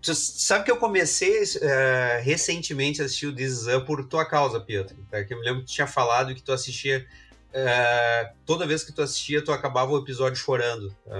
[0.00, 4.24] tu sabe que eu comecei eh, recentemente a assistir o This Is Us por tua
[4.24, 4.96] causa, Pietro.
[5.10, 5.22] Tá?
[5.24, 7.06] Que eu me lembro que tu tinha falado que tu assistia.
[7.54, 10.90] eh, toda vez que tu assistia, tu acabava o episódio chorando.
[11.06, 11.16] tá?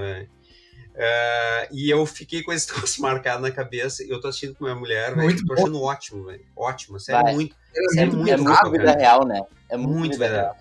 [0.95, 4.03] Uh, e eu fiquei com esse troço marcado na cabeça.
[4.05, 5.23] E eu tô assistindo com minha mulher, velho.
[5.23, 5.61] Muito Tô bom.
[5.63, 6.45] achando ótimo, velho.
[6.57, 7.01] Ótimo.
[7.01, 7.35] Sério, Vai.
[7.35, 7.57] muito.
[7.75, 8.07] É muito É
[8.37, 8.99] muito muito bom, vida cara.
[8.99, 9.41] real, né?
[9.71, 10.57] É muito, Muito vida real.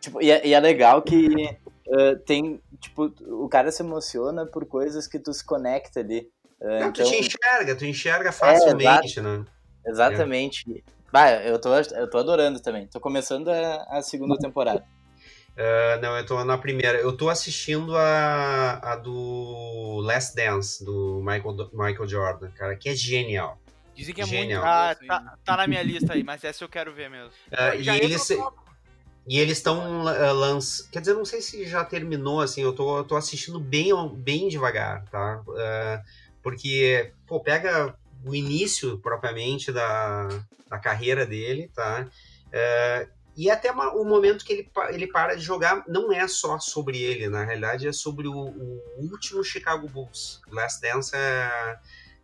[0.00, 1.48] Tipo, e, é, e é legal que
[1.90, 6.30] eh, tem, tipo, o cara se emociona por coisas que tu se conecta ali.
[6.60, 9.44] Eh, Não, tu então, te enxerga, tu enxerga facilmente, né?
[9.86, 10.84] exatamente.
[11.12, 12.86] Bah, eu tô, eu tô adorando também.
[12.86, 14.84] Tô começando a, a segunda temporada.
[15.56, 16.98] Uh, não, eu tô na primeira.
[16.98, 22.94] Eu tô assistindo a, a do Last Dance, do Michael, Michael Jordan, cara, que é
[22.94, 23.58] genial.
[23.98, 24.62] Dizem que é Genial.
[24.62, 27.32] muito Ah, tá, tá na minha lista aí, mas essa eu quero ver mesmo.
[27.50, 28.67] Uh, e no tópico.
[29.28, 30.90] E eles estão lançando.
[30.90, 34.48] Quer dizer, não sei se já terminou, assim, eu tô, eu tô assistindo bem, bem
[34.48, 35.42] devagar, tá?
[35.46, 36.02] Uh,
[36.42, 40.28] porque, pô, pega o início propriamente da,
[40.68, 42.08] da carreira dele, tá?
[42.46, 46.58] Uh, e até ma- o momento que ele, ele para de jogar, não é só
[46.58, 50.40] sobre ele, na realidade é sobre o, o último Chicago Bulls.
[50.50, 51.78] Last Dance é,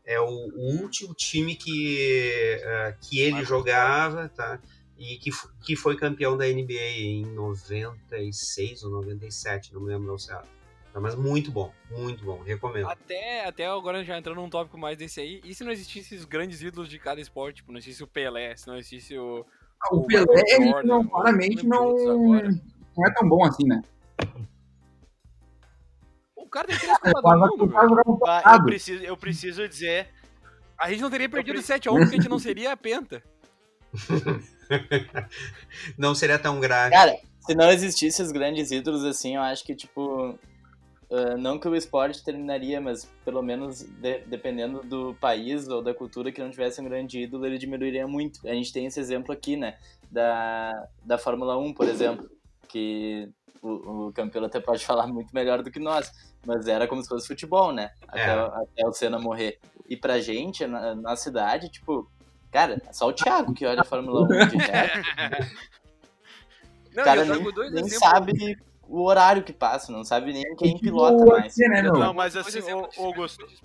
[0.06, 4.58] é o, o último time que, eh, que ele jogava, tá?
[4.98, 5.30] E que,
[5.64, 10.48] que foi campeão da NBA em 96 ou 97, não me lembro ao certo.
[10.92, 12.88] Tá, mas muito bom, muito bom, recomendo.
[12.88, 16.24] Até, até agora já entrando num tópico mais desse aí, e se não existisse os
[16.24, 17.56] grandes ídolos de cada esporte?
[17.56, 19.44] Tipo, não existisse o Pelé, se não existisse o.
[19.90, 23.82] O o Pelé, Michael ele Jordan, não, claramente não, não é tão bom assim, né?
[26.36, 28.64] O cara tem três Copas do Mundo, Ah, eu, tocado.
[28.66, 30.08] preciso, eu preciso dizer.
[30.78, 33.20] A gente não teria perdido pre- 7x1 porque a gente não seria a penta.
[35.98, 36.92] Não seria tão grave.
[36.94, 40.38] Cara, se não existisse os grandes ídolos assim, eu acho que, tipo.
[41.10, 45.92] ah, não que o esporte terminaria, mas pelo menos de- dependendo do país ou da
[45.94, 48.40] cultura que não tivesse um grande ídolo, ele diminuiria muito.
[48.48, 49.76] A gente tem esse exemplo aqui, né?
[50.10, 52.28] Da, da Fórmula 1, por exemplo,
[52.68, 53.28] que
[53.60, 56.10] o, o Campelo até pode falar muito melhor do que nós,
[56.46, 57.90] mas era como se fosse futebol, né?
[58.08, 58.30] Até, É.
[58.32, 59.58] até o Senna morrer.
[59.88, 62.10] E pra gente, na, na cidade, tipo,
[62.54, 64.56] cara, é só o Thiago que olha a Fórmula 1 de.
[66.94, 70.32] Não, O cara eu trago nem, dois nem sabe o horário que passa, não sabe
[70.32, 71.56] nem quem pilota mais.
[71.56, 73.42] né, trago Não, mas assim, ô- de Augusto.
[73.42, 73.64] Augusto.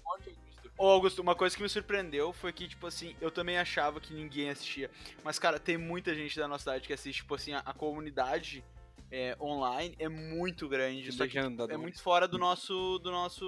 [0.75, 4.13] Ô, Augusto, uma coisa que me surpreendeu foi que, tipo assim, eu também achava que
[4.13, 4.89] ninguém assistia.
[5.23, 8.63] Mas, cara, tem muita gente da nossa cidade que assiste, tipo assim, a, a comunidade
[9.11, 11.11] é, online é muito grande.
[11.11, 12.99] Só que Legenda é muito fora do nosso.
[12.99, 13.45] Do nosso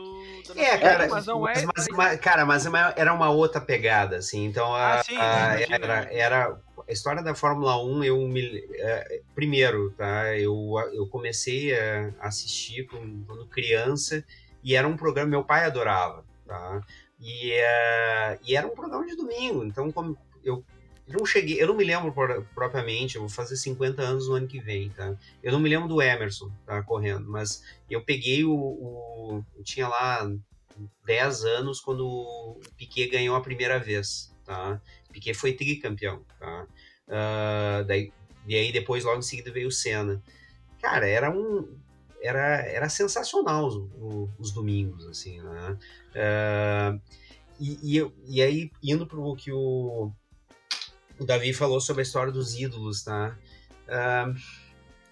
[0.47, 3.61] da É, nossa- cara, mas não é- mas- mas- cara, mas é era uma outra
[3.61, 4.45] pegada, assim.
[4.45, 8.03] Então, a, Ah, sim, a- era, era a história da Fórmula 1.
[8.03, 10.37] Eu me, é, primeiro, tá?
[10.37, 14.23] Eu, eu comecei a assistir quando, criança
[14.63, 16.81] e era um programa meu pai adorava, tá?
[17.19, 19.63] E, é, e era um programa de domingo.
[19.63, 20.63] Então, como eu
[21.07, 22.13] não cheguei, eu não me lembro
[22.53, 25.15] propriamente, eu vou fazer 50 anos no ano que vem, tá?
[25.43, 29.87] Eu não me lembro do Emerson, tá, correndo, mas eu peguei o, o eu tinha
[29.87, 30.29] lá
[31.05, 34.81] 10 anos quando o Piquet ganhou a primeira vez, tá?
[35.11, 36.67] Piquet foi tricampeão, tá?
[37.09, 38.11] Ah, daí,
[38.47, 40.21] e aí depois, logo em seguida, veio o Senna.
[40.81, 41.77] Cara, era um...
[42.23, 45.77] Era, era sensacional os, o- os domingos, assim, né?
[46.15, 46.97] Ah,
[47.59, 50.11] e, e, e aí, indo pro que o,
[51.21, 53.37] o Davi falou sobre a história dos ídolos, tá?
[53.87, 54.33] Ah,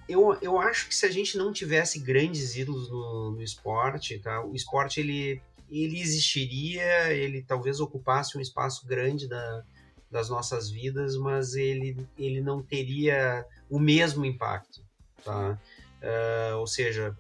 [0.07, 4.43] eu, eu acho que se a gente não tivesse grandes ídolos no, no esporte, tá?
[4.43, 5.39] O esporte ele,
[5.70, 9.64] ele existiria, ele talvez ocupasse um espaço grande da,
[10.10, 14.82] das nossas vidas, mas ele, ele não teria o mesmo impacto,
[15.24, 15.60] tá?
[16.01, 17.16] Ah, ou seja,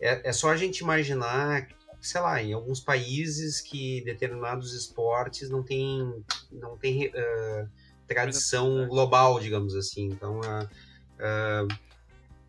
[0.00, 1.66] é, é só a gente imaginar,
[2.00, 7.66] sei lá, em alguns países que determinados esportes não tem, não tem ah,
[8.06, 10.06] tradição global, digamos assim.
[10.06, 10.40] Então,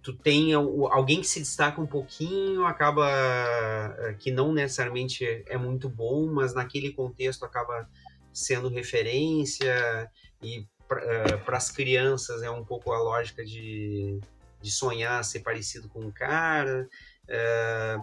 [0.04, 5.58] tu tem al- alguém que se destaca um pouquinho, acaba ah, que não necessariamente é
[5.58, 7.90] muito bom, mas naquele contexto acaba
[8.34, 10.10] sendo referência
[10.42, 14.20] e para as crianças é um pouco a lógica de,
[14.62, 16.88] de sonhar ser parecido com um cara.
[17.30, 18.02] ah,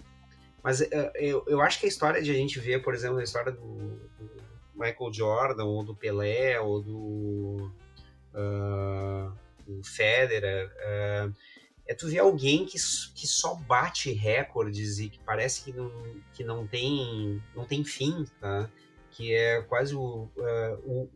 [0.62, 0.82] mas
[1.14, 3.60] eu, eu acho que a história de a gente ver, por exemplo, a história do,
[4.18, 4.42] do
[4.80, 7.70] Michael Jordan, ou do Pelé, ou do,
[8.34, 9.32] ah,
[9.66, 11.30] do Federer, ah,
[11.86, 12.78] é tu ver alguém que,
[13.14, 15.90] que só bate recordes e que parece que não,
[16.32, 18.70] que não, tem, não tem fim, tá?
[19.10, 21.08] Que é quase o, ah, o,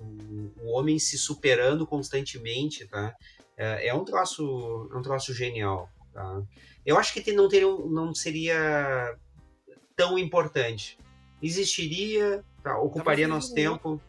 [0.00, 3.14] o, o- homem se superando constantemente, tá?
[3.56, 6.42] É, é um troço, é um troço genial, tá?
[6.86, 9.16] Eu acho que não, teria, não seria
[9.96, 10.96] tão importante.
[11.42, 12.44] Existiria?
[12.64, 14.00] Ocuparia Talvez nosso tempo.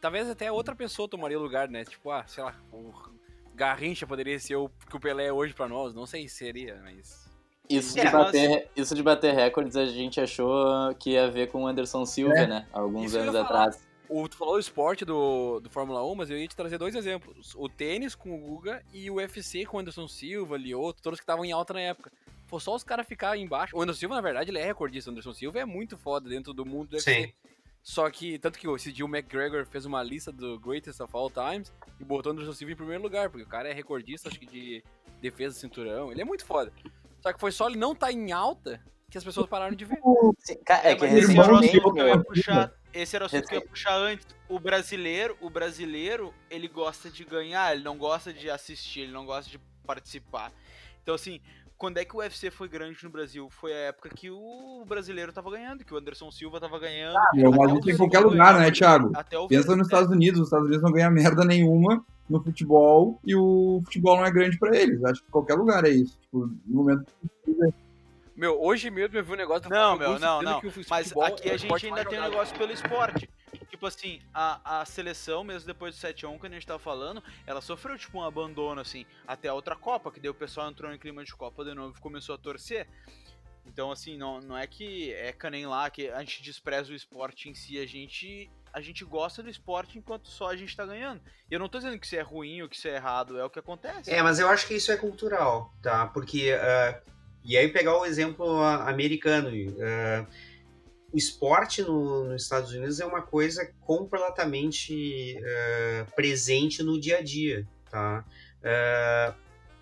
[0.00, 1.84] Talvez até outra pessoa tomaria lugar, né?
[1.84, 2.92] Tipo, ah, sei lá, o
[3.54, 5.94] Garrincha poderia ser o que o Pelé é hoje pra nós.
[5.94, 7.28] Não sei se seria, mas.
[7.68, 11.64] Isso de, É, bater, isso de bater recordes a gente achou que ia ver com
[11.64, 12.46] o Anderson Silva, É.
[12.46, 12.66] né?
[12.72, 13.86] Alguns Isso anos atrás.
[14.08, 16.94] O, tu falou o esporte do, do Fórmula 1, mas eu ia te trazer dois
[16.94, 17.54] exemplos.
[17.56, 21.24] O tênis com o Guga e o UFC com o Anderson Silva, Lioto, todos que
[21.24, 22.10] estavam em alta na época.
[22.46, 23.76] Foi só os caras ficarem embaixo.
[23.76, 25.10] O Anderson Silva, na verdade, ele é recordista.
[25.10, 27.34] O Anderson Silva é muito foda dentro do mundo do UFC.
[27.88, 31.30] Só que, tanto que esse dia o McGregor fez uma lista do Greatest of All
[31.30, 34.38] Times e botou o Anderson Silva em primeiro lugar, porque o cara é recordista, acho
[34.38, 34.84] que de
[35.22, 36.12] defesa do cinturão.
[36.12, 36.70] Ele é muito foda.
[37.22, 38.78] Só que foi só ele não estar em alta
[39.10, 39.96] que as pessoas pararam de ver.
[40.66, 42.72] Ca- é, que esse era o recentemente, assunto que eu ia meu, puxar.
[42.92, 44.26] Esse era o assunto que eu ia Recen- puxar antes.
[44.50, 49.24] O brasileiro, o brasileiro, ele gosta de ganhar, ele não gosta de assistir, ele não
[49.24, 50.52] gosta de participar.
[51.02, 51.40] Então, assim,
[51.78, 53.48] quando é que o UFC foi grande no Brasil?
[53.48, 57.16] Foi a época que o brasileiro tava ganhando, que o Anderson Silva tava ganhando.
[57.32, 59.12] Meu, mas isso o em qualquer lugar, né, Thiago?
[59.14, 63.20] Até o Pensa nos Estados Unidos, os Estados Unidos não ganham merda nenhuma no futebol
[63.24, 65.02] e o futebol não é grande pra eles.
[65.04, 66.18] Acho que qualquer lugar é isso.
[66.20, 67.06] Tipo, no momento
[68.36, 70.60] Meu, hoje mesmo eu vi um negócio do Não, meu, não, dizendo não.
[70.60, 73.30] que o Mas futebol aqui é o a gente ainda tem um negócio pelo esporte.
[73.70, 77.60] Tipo assim, a, a seleção, mesmo depois do 7x1 que a gente tava falando, ela
[77.60, 80.98] sofreu tipo um abandono, assim, até a outra Copa, que daí o pessoal entrou em
[80.98, 82.86] clima de Copa de novo e começou a torcer.
[83.66, 86.96] Então, assim, não, não é que é que nem lá, que a gente despreza o
[86.96, 90.86] esporte em si, a gente, a gente gosta do esporte enquanto só a gente tá
[90.86, 91.20] ganhando.
[91.50, 93.44] E eu não tô dizendo que isso é ruim ou que isso é errado, é
[93.44, 94.10] o que acontece.
[94.10, 96.06] É, mas eu acho que isso é cultural, tá?
[96.06, 96.52] Porque.
[96.58, 97.00] ah,
[97.44, 99.50] e aí pegar o exemplo americano.
[99.80, 100.26] ah,
[101.12, 107.22] o esporte no- nos Estados Unidos é uma coisa completamente ah, presente no dia a
[107.22, 108.24] dia, tá?
[108.62, 109.34] Ah,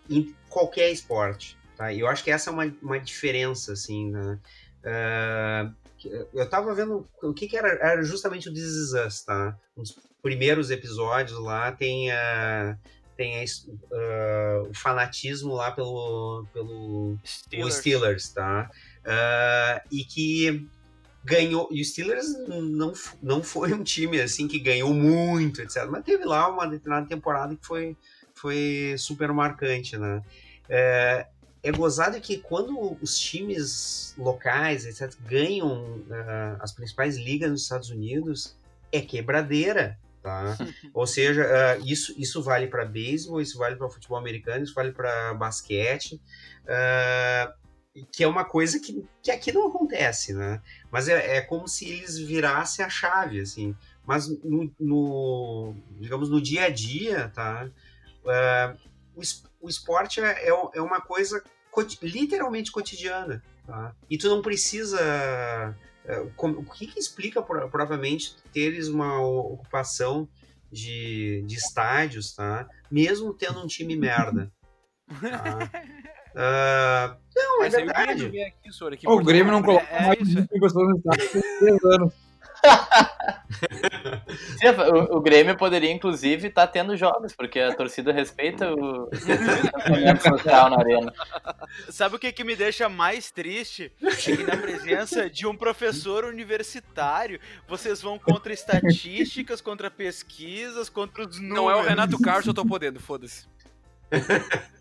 [0.09, 1.93] em qualquer esporte, tá?
[1.93, 4.39] Eu acho que essa é uma, uma diferença, assim, né?
[5.99, 9.57] Que- eu tava vendo o que que era, era justamente o This Is Us, tá?
[9.77, 12.77] Um dos primeiros episódios lá tem a
[13.16, 13.45] tem a
[13.93, 17.74] ah, o fanatismo lá pelo, pelo Steelers.
[17.77, 18.70] Steelers, tá?
[19.05, 20.68] Ah, e que
[21.27, 21.68] ganhou.
[21.72, 25.87] E o Steelers não, não foi um time assim que ganhou muito, etc.
[25.91, 27.97] Mas teve lá uma determinada temporada que foi,
[28.33, 30.22] foi super marcante, né?
[30.68, 31.27] É,
[31.62, 37.91] é gozado que quando os times locais, etc., ganham ah, as principais ligas nos Estados
[37.91, 38.57] Unidos,
[38.93, 39.99] é quebradeira.
[40.22, 40.57] Tá?
[40.95, 44.93] Ou seja, ah, isso, isso vale para beisebol, isso vale para futebol americano, isso vale
[44.93, 46.20] para basquete,
[46.68, 47.53] ah,
[48.05, 50.61] que é uma coisa que, que aqui não acontece, né?
[50.90, 53.74] Mas é, é como se eles virassem a chave, assim.
[54.05, 57.68] Mas no, no- digamos, no dia a dia, tá?
[58.26, 58.74] Ah,
[59.14, 59.20] o,
[59.61, 61.42] o esporte é, é, é uma coisa
[62.03, 63.94] literalmente cotidiana, tá?
[64.11, 64.99] E tu não precisa...
[66.05, 70.28] eh, como- o que, que explica pro- propriamente teres uma ocupação
[70.72, 72.68] de, de estádios, tá?
[72.90, 74.51] Mesmo tendo um time merda.
[75.20, 75.70] Tá?
[76.39, 78.28] Ah, não, é Mas aí o Grêmio verdade.
[78.28, 79.78] vem aqui, senhor, aqui o Grêmio não favor.
[79.78, 80.41] coloca é mais de isso.
[80.43, 82.12] 20 mil pessoas no estádio por três anos.
[84.59, 89.09] Sim, o, o Grêmio poderia, inclusive, estar tendo jogos, porque a torcida respeita o
[90.20, 91.12] social na arena.
[91.89, 93.93] Sabe o que, que me deixa mais triste?
[94.03, 101.22] É que na presença de um professor universitário, vocês vão contra estatísticas, contra pesquisas, contra
[101.26, 101.57] os números.
[101.57, 103.47] Não é o Renato Carlos, eu tô podendo, foda-se.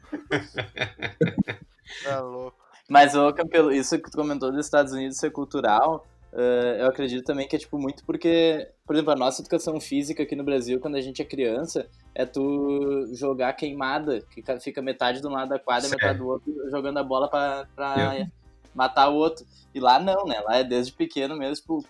[2.04, 2.58] Tá louco.
[2.90, 7.26] Mas, ô, Campelo, isso que tu comentou dos Estados Unidos ser cultural, eh, eu acredito
[7.26, 10.80] também que é, tipo, muito porque, por exemplo, a nossa educação física aqui no Brasil,
[10.80, 15.32] quando a gente é criança, é tu jogar queimada, que ca- fica metade de um
[15.32, 18.28] lado da quadra e metade do outro, jogando a bola pra, pra
[18.76, 19.46] matar o outro.
[19.74, 20.40] E lá não, né?
[20.42, 21.86] Lá é desde pequeno mesmo, tipo,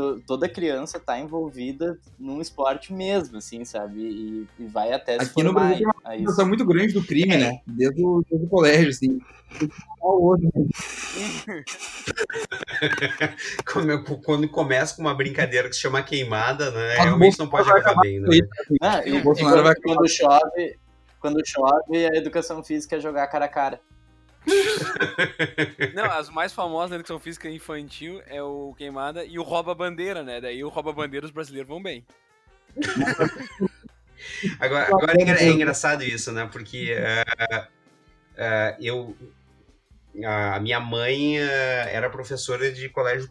[0.00, 4.00] to- toda criança tá envolvida num esporte mesmo, assim, sabe?
[4.00, 6.24] E, e vai até se Aqui no formar Brasil a Uma isso.
[6.24, 7.60] noção muito grande do crime, né?
[7.66, 9.18] Desde o, desde o colégio, assim.
[13.70, 16.88] Quando, quando começa com uma brincadeira que se chama queimada, né?
[16.96, 18.28] Mas o Realmente não pode acabar bem, né?
[18.80, 20.78] Ah, e, e quando, vai- quando chove,
[21.20, 23.80] quando chove, a educação física é jogar cara a cara.
[25.94, 30.22] Não, as mais famosas na educação física infantil é o Queimada e o Rouba Bandeira,
[30.22, 30.40] né?
[30.40, 32.04] Daí o Rouba Bandeira os brasileiros vão bem.
[34.58, 36.48] Agora, agora é, é engraçado isso, né?
[36.50, 37.66] Porque eh,
[38.36, 39.16] eh, eu.
[40.24, 43.30] A minha mãe eh, era professora de colégio,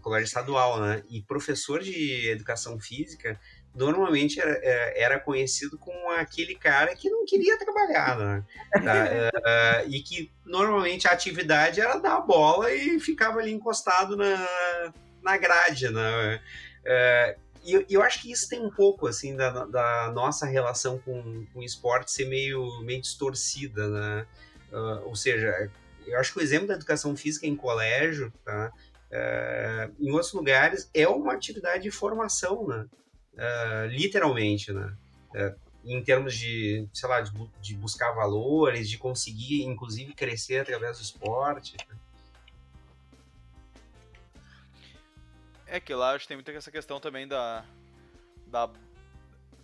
[0.00, 1.02] colégio estadual, né?
[1.10, 3.38] E professor de educação física
[3.76, 8.44] normalmente era, eh, era conhecido como aquele cara que não queria trabalhar, né?
[8.82, 9.06] Tá?
[9.06, 14.92] Eh, e que normalmente a atividade era dar a bola e ficava ali encostado na,
[15.22, 16.40] na grade, né?
[16.84, 21.44] Eh, e eu, acho que isso tem um pouco, assim, da, da nossa relação com,
[21.52, 24.26] com o esporte ser meio, meio distorcida, né?
[24.72, 25.70] Ah, ou seja,
[26.06, 28.72] eu acho que o exemplo da educação física em colégio, tá?
[29.10, 32.86] É, em outros lugares é uma atividade de formação, né?
[33.36, 34.96] É, literalmente, né?
[35.34, 37.30] É, em termos de, sei lá, de,
[37.60, 41.76] de, buscar valores, de conseguir, inclusive, crescer através do esporte.
[45.66, 47.64] É que lá acho que tem muita essa questão também da,
[48.46, 48.70] da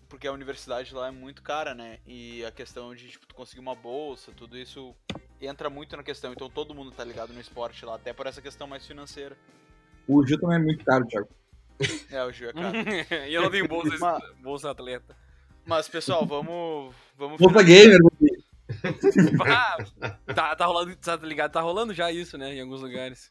[0.08, 1.98] porque a universidade lá é muito cara, né?
[2.06, 4.94] E a questão de tipo, tu conseguir uma bolsa, tudo isso
[5.40, 6.32] entra muito na questão.
[6.32, 9.36] Então todo mundo tá ligado no esporte lá, até por essa questão mais financeira.
[10.06, 11.28] O Gil também é muito caro, Thiago.
[12.10, 12.76] É, o Gil é caro.
[13.28, 15.16] e eu não tenho bolsa, mas, bolsa atleta.
[15.64, 16.94] Mas, pessoal, vamos.
[17.16, 17.98] vamos bolsa gamer,
[19.46, 19.76] ah,
[20.34, 21.52] tá, tá rolando, tá ligado?
[21.52, 22.54] Tá rolando já isso, né?
[22.54, 23.30] Em alguns lugares.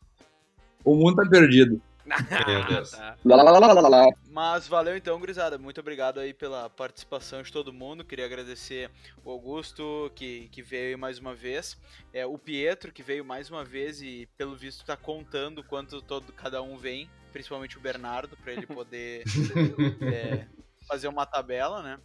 [0.83, 1.81] O mundo tá perdido.
[2.05, 2.91] Meu Deus.
[2.93, 4.07] Lá, lá, lá, lá, lá.
[4.29, 5.57] Mas valeu então, gurizada.
[5.57, 8.03] Muito obrigado aí pela participação de todo mundo.
[8.03, 8.89] Queria agradecer
[9.23, 11.77] o Augusto, que, que veio mais uma vez.
[12.13, 16.31] É, o Pietro, que veio mais uma vez e, pelo visto, tá contando quanto todo,
[16.33, 17.09] cada um vem.
[17.31, 19.23] Principalmente o Bernardo, para ele poder
[20.01, 20.47] é,
[20.87, 21.99] fazer uma tabela, né?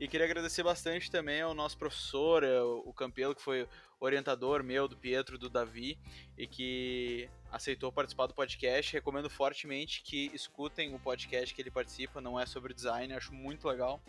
[0.00, 3.68] E queria agradecer bastante também ao nosso professor, é, o Campelo, que foi
[4.00, 5.98] orientador meu, do Pietro, do Davi,
[6.36, 8.92] e que aceitou participar do podcast.
[8.92, 13.66] Recomendo fortemente que escutem o podcast que ele participa, não é sobre design, acho muito
[13.66, 14.00] legal.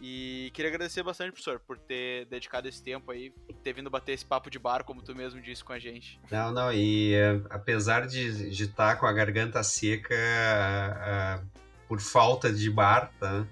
[0.00, 3.32] E queria agradecer bastante, professor, por ter dedicado esse tempo aí,
[3.62, 6.20] ter vindo bater esse papo de bar, como tu mesmo disse com a gente.
[6.30, 11.46] Não, não, e uh, apesar de estar tá com a garganta seca uh, uh,
[11.88, 13.46] por falta de bar, tá?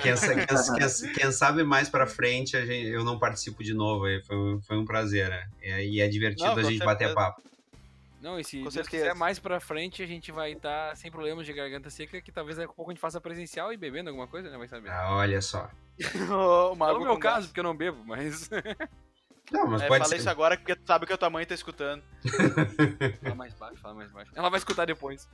[0.00, 4.78] quem, quem, quem, sabe mais pra frente gente, eu não participo de novo, foi, foi
[4.78, 5.48] um prazer, né?
[5.82, 6.84] E é divertido não, a gente certeza.
[6.84, 7.42] bater papo.
[8.24, 11.10] Não, e se Com Deus quiser mais pra frente, a gente vai estar tá sem
[11.10, 14.08] problemas de garganta seca, que talvez daqui a pouco a gente faça presencial e bebendo
[14.08, 14.56] alguma coisa, né?
[14.56, 14.88] Vai saber.
[14.88, 15.70] Ah, olha só.
[16.72, 17.46] o Não é o meu caso, gás.
[17.48, 18.48] porque eu não bebo, mas.
[19.52, 20.16] Não, mas é, pode fala ser.
[20.16, 22.02] isso agora porque tu sabe que a tua mãe tá escutando.
[23.22, 24.32] fala mais baixo, fala mais baixo.
[24.34, 25.28] Ela vai escutar depois.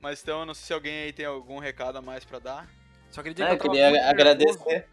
[0.00, 2.68] mas então, eu não sei se alguém aí tem algum recado a mais pra dar.
[3.12, 4.88] Só queria que eu queria agradecer.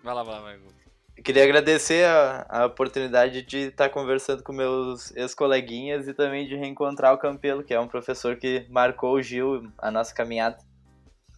[0.00, 0.60] Vai lá, vai lá, vai.
[1.24, 7.12] Queria agradecer a, a oportunidade de estar conversando com meus ex-coleguinhas e também de reencontrar
[7.12, 10.58] o Campelo, que é um professor que marcou o Gil, a nossa caminhada.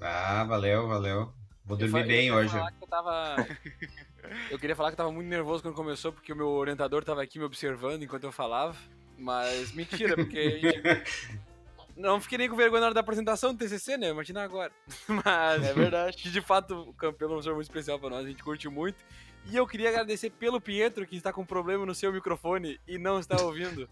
[0.00, 1.32] Ah, valeu, valeu.
[1.64, 2.56] Vou dormir eu, bem eu hoje.
[2.56, 3.36] Eu, tava...
[4.50, 7.22] eu queria falar que eu tava muito nervoso quando começou, porque o meu orientador tava
[7.22, 8.76] aqui me observando enquanto eu falava.
[9.16, 10.82] Mas mentira, porque
[11.96, 14.08] não fiquei nem com vergonha na hora da apresentação do TCC, né?
[14.08, 14.72] Imagina agora.
[15.06, 16.16] Mas é verdade.
[16.16, 18.68] Que de fato o Campelo é um professor muito especial pra nós, a gente curte
[18.68, 19.04] muito.
[19.46, 23.18] E eu queria agradecer pelo Pietro, que está com problema no seu microfone e não
[23.18, 23.88] está ouvindo.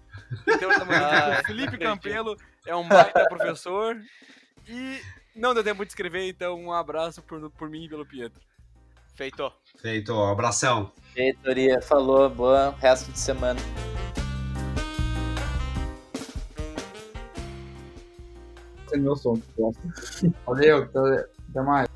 [0.47, 2.37] Então, ah, o Felipe Campelo
[2.67, 3.97] é um baita professor
[4.69, 5.01] e
[5.35, 8.41] não deu tempo de escrever, então um abraço por, por mim e pelo Pietro.
[9.15, 9.53] Feito.
[9.79, 10.93] Feito, abração.
[11.13, 13.59] Feitoria, falou, boa resto de semana.
[18.87, 19.41] Esse é meu som,
[20.47, 21.89] Valeu, até mais.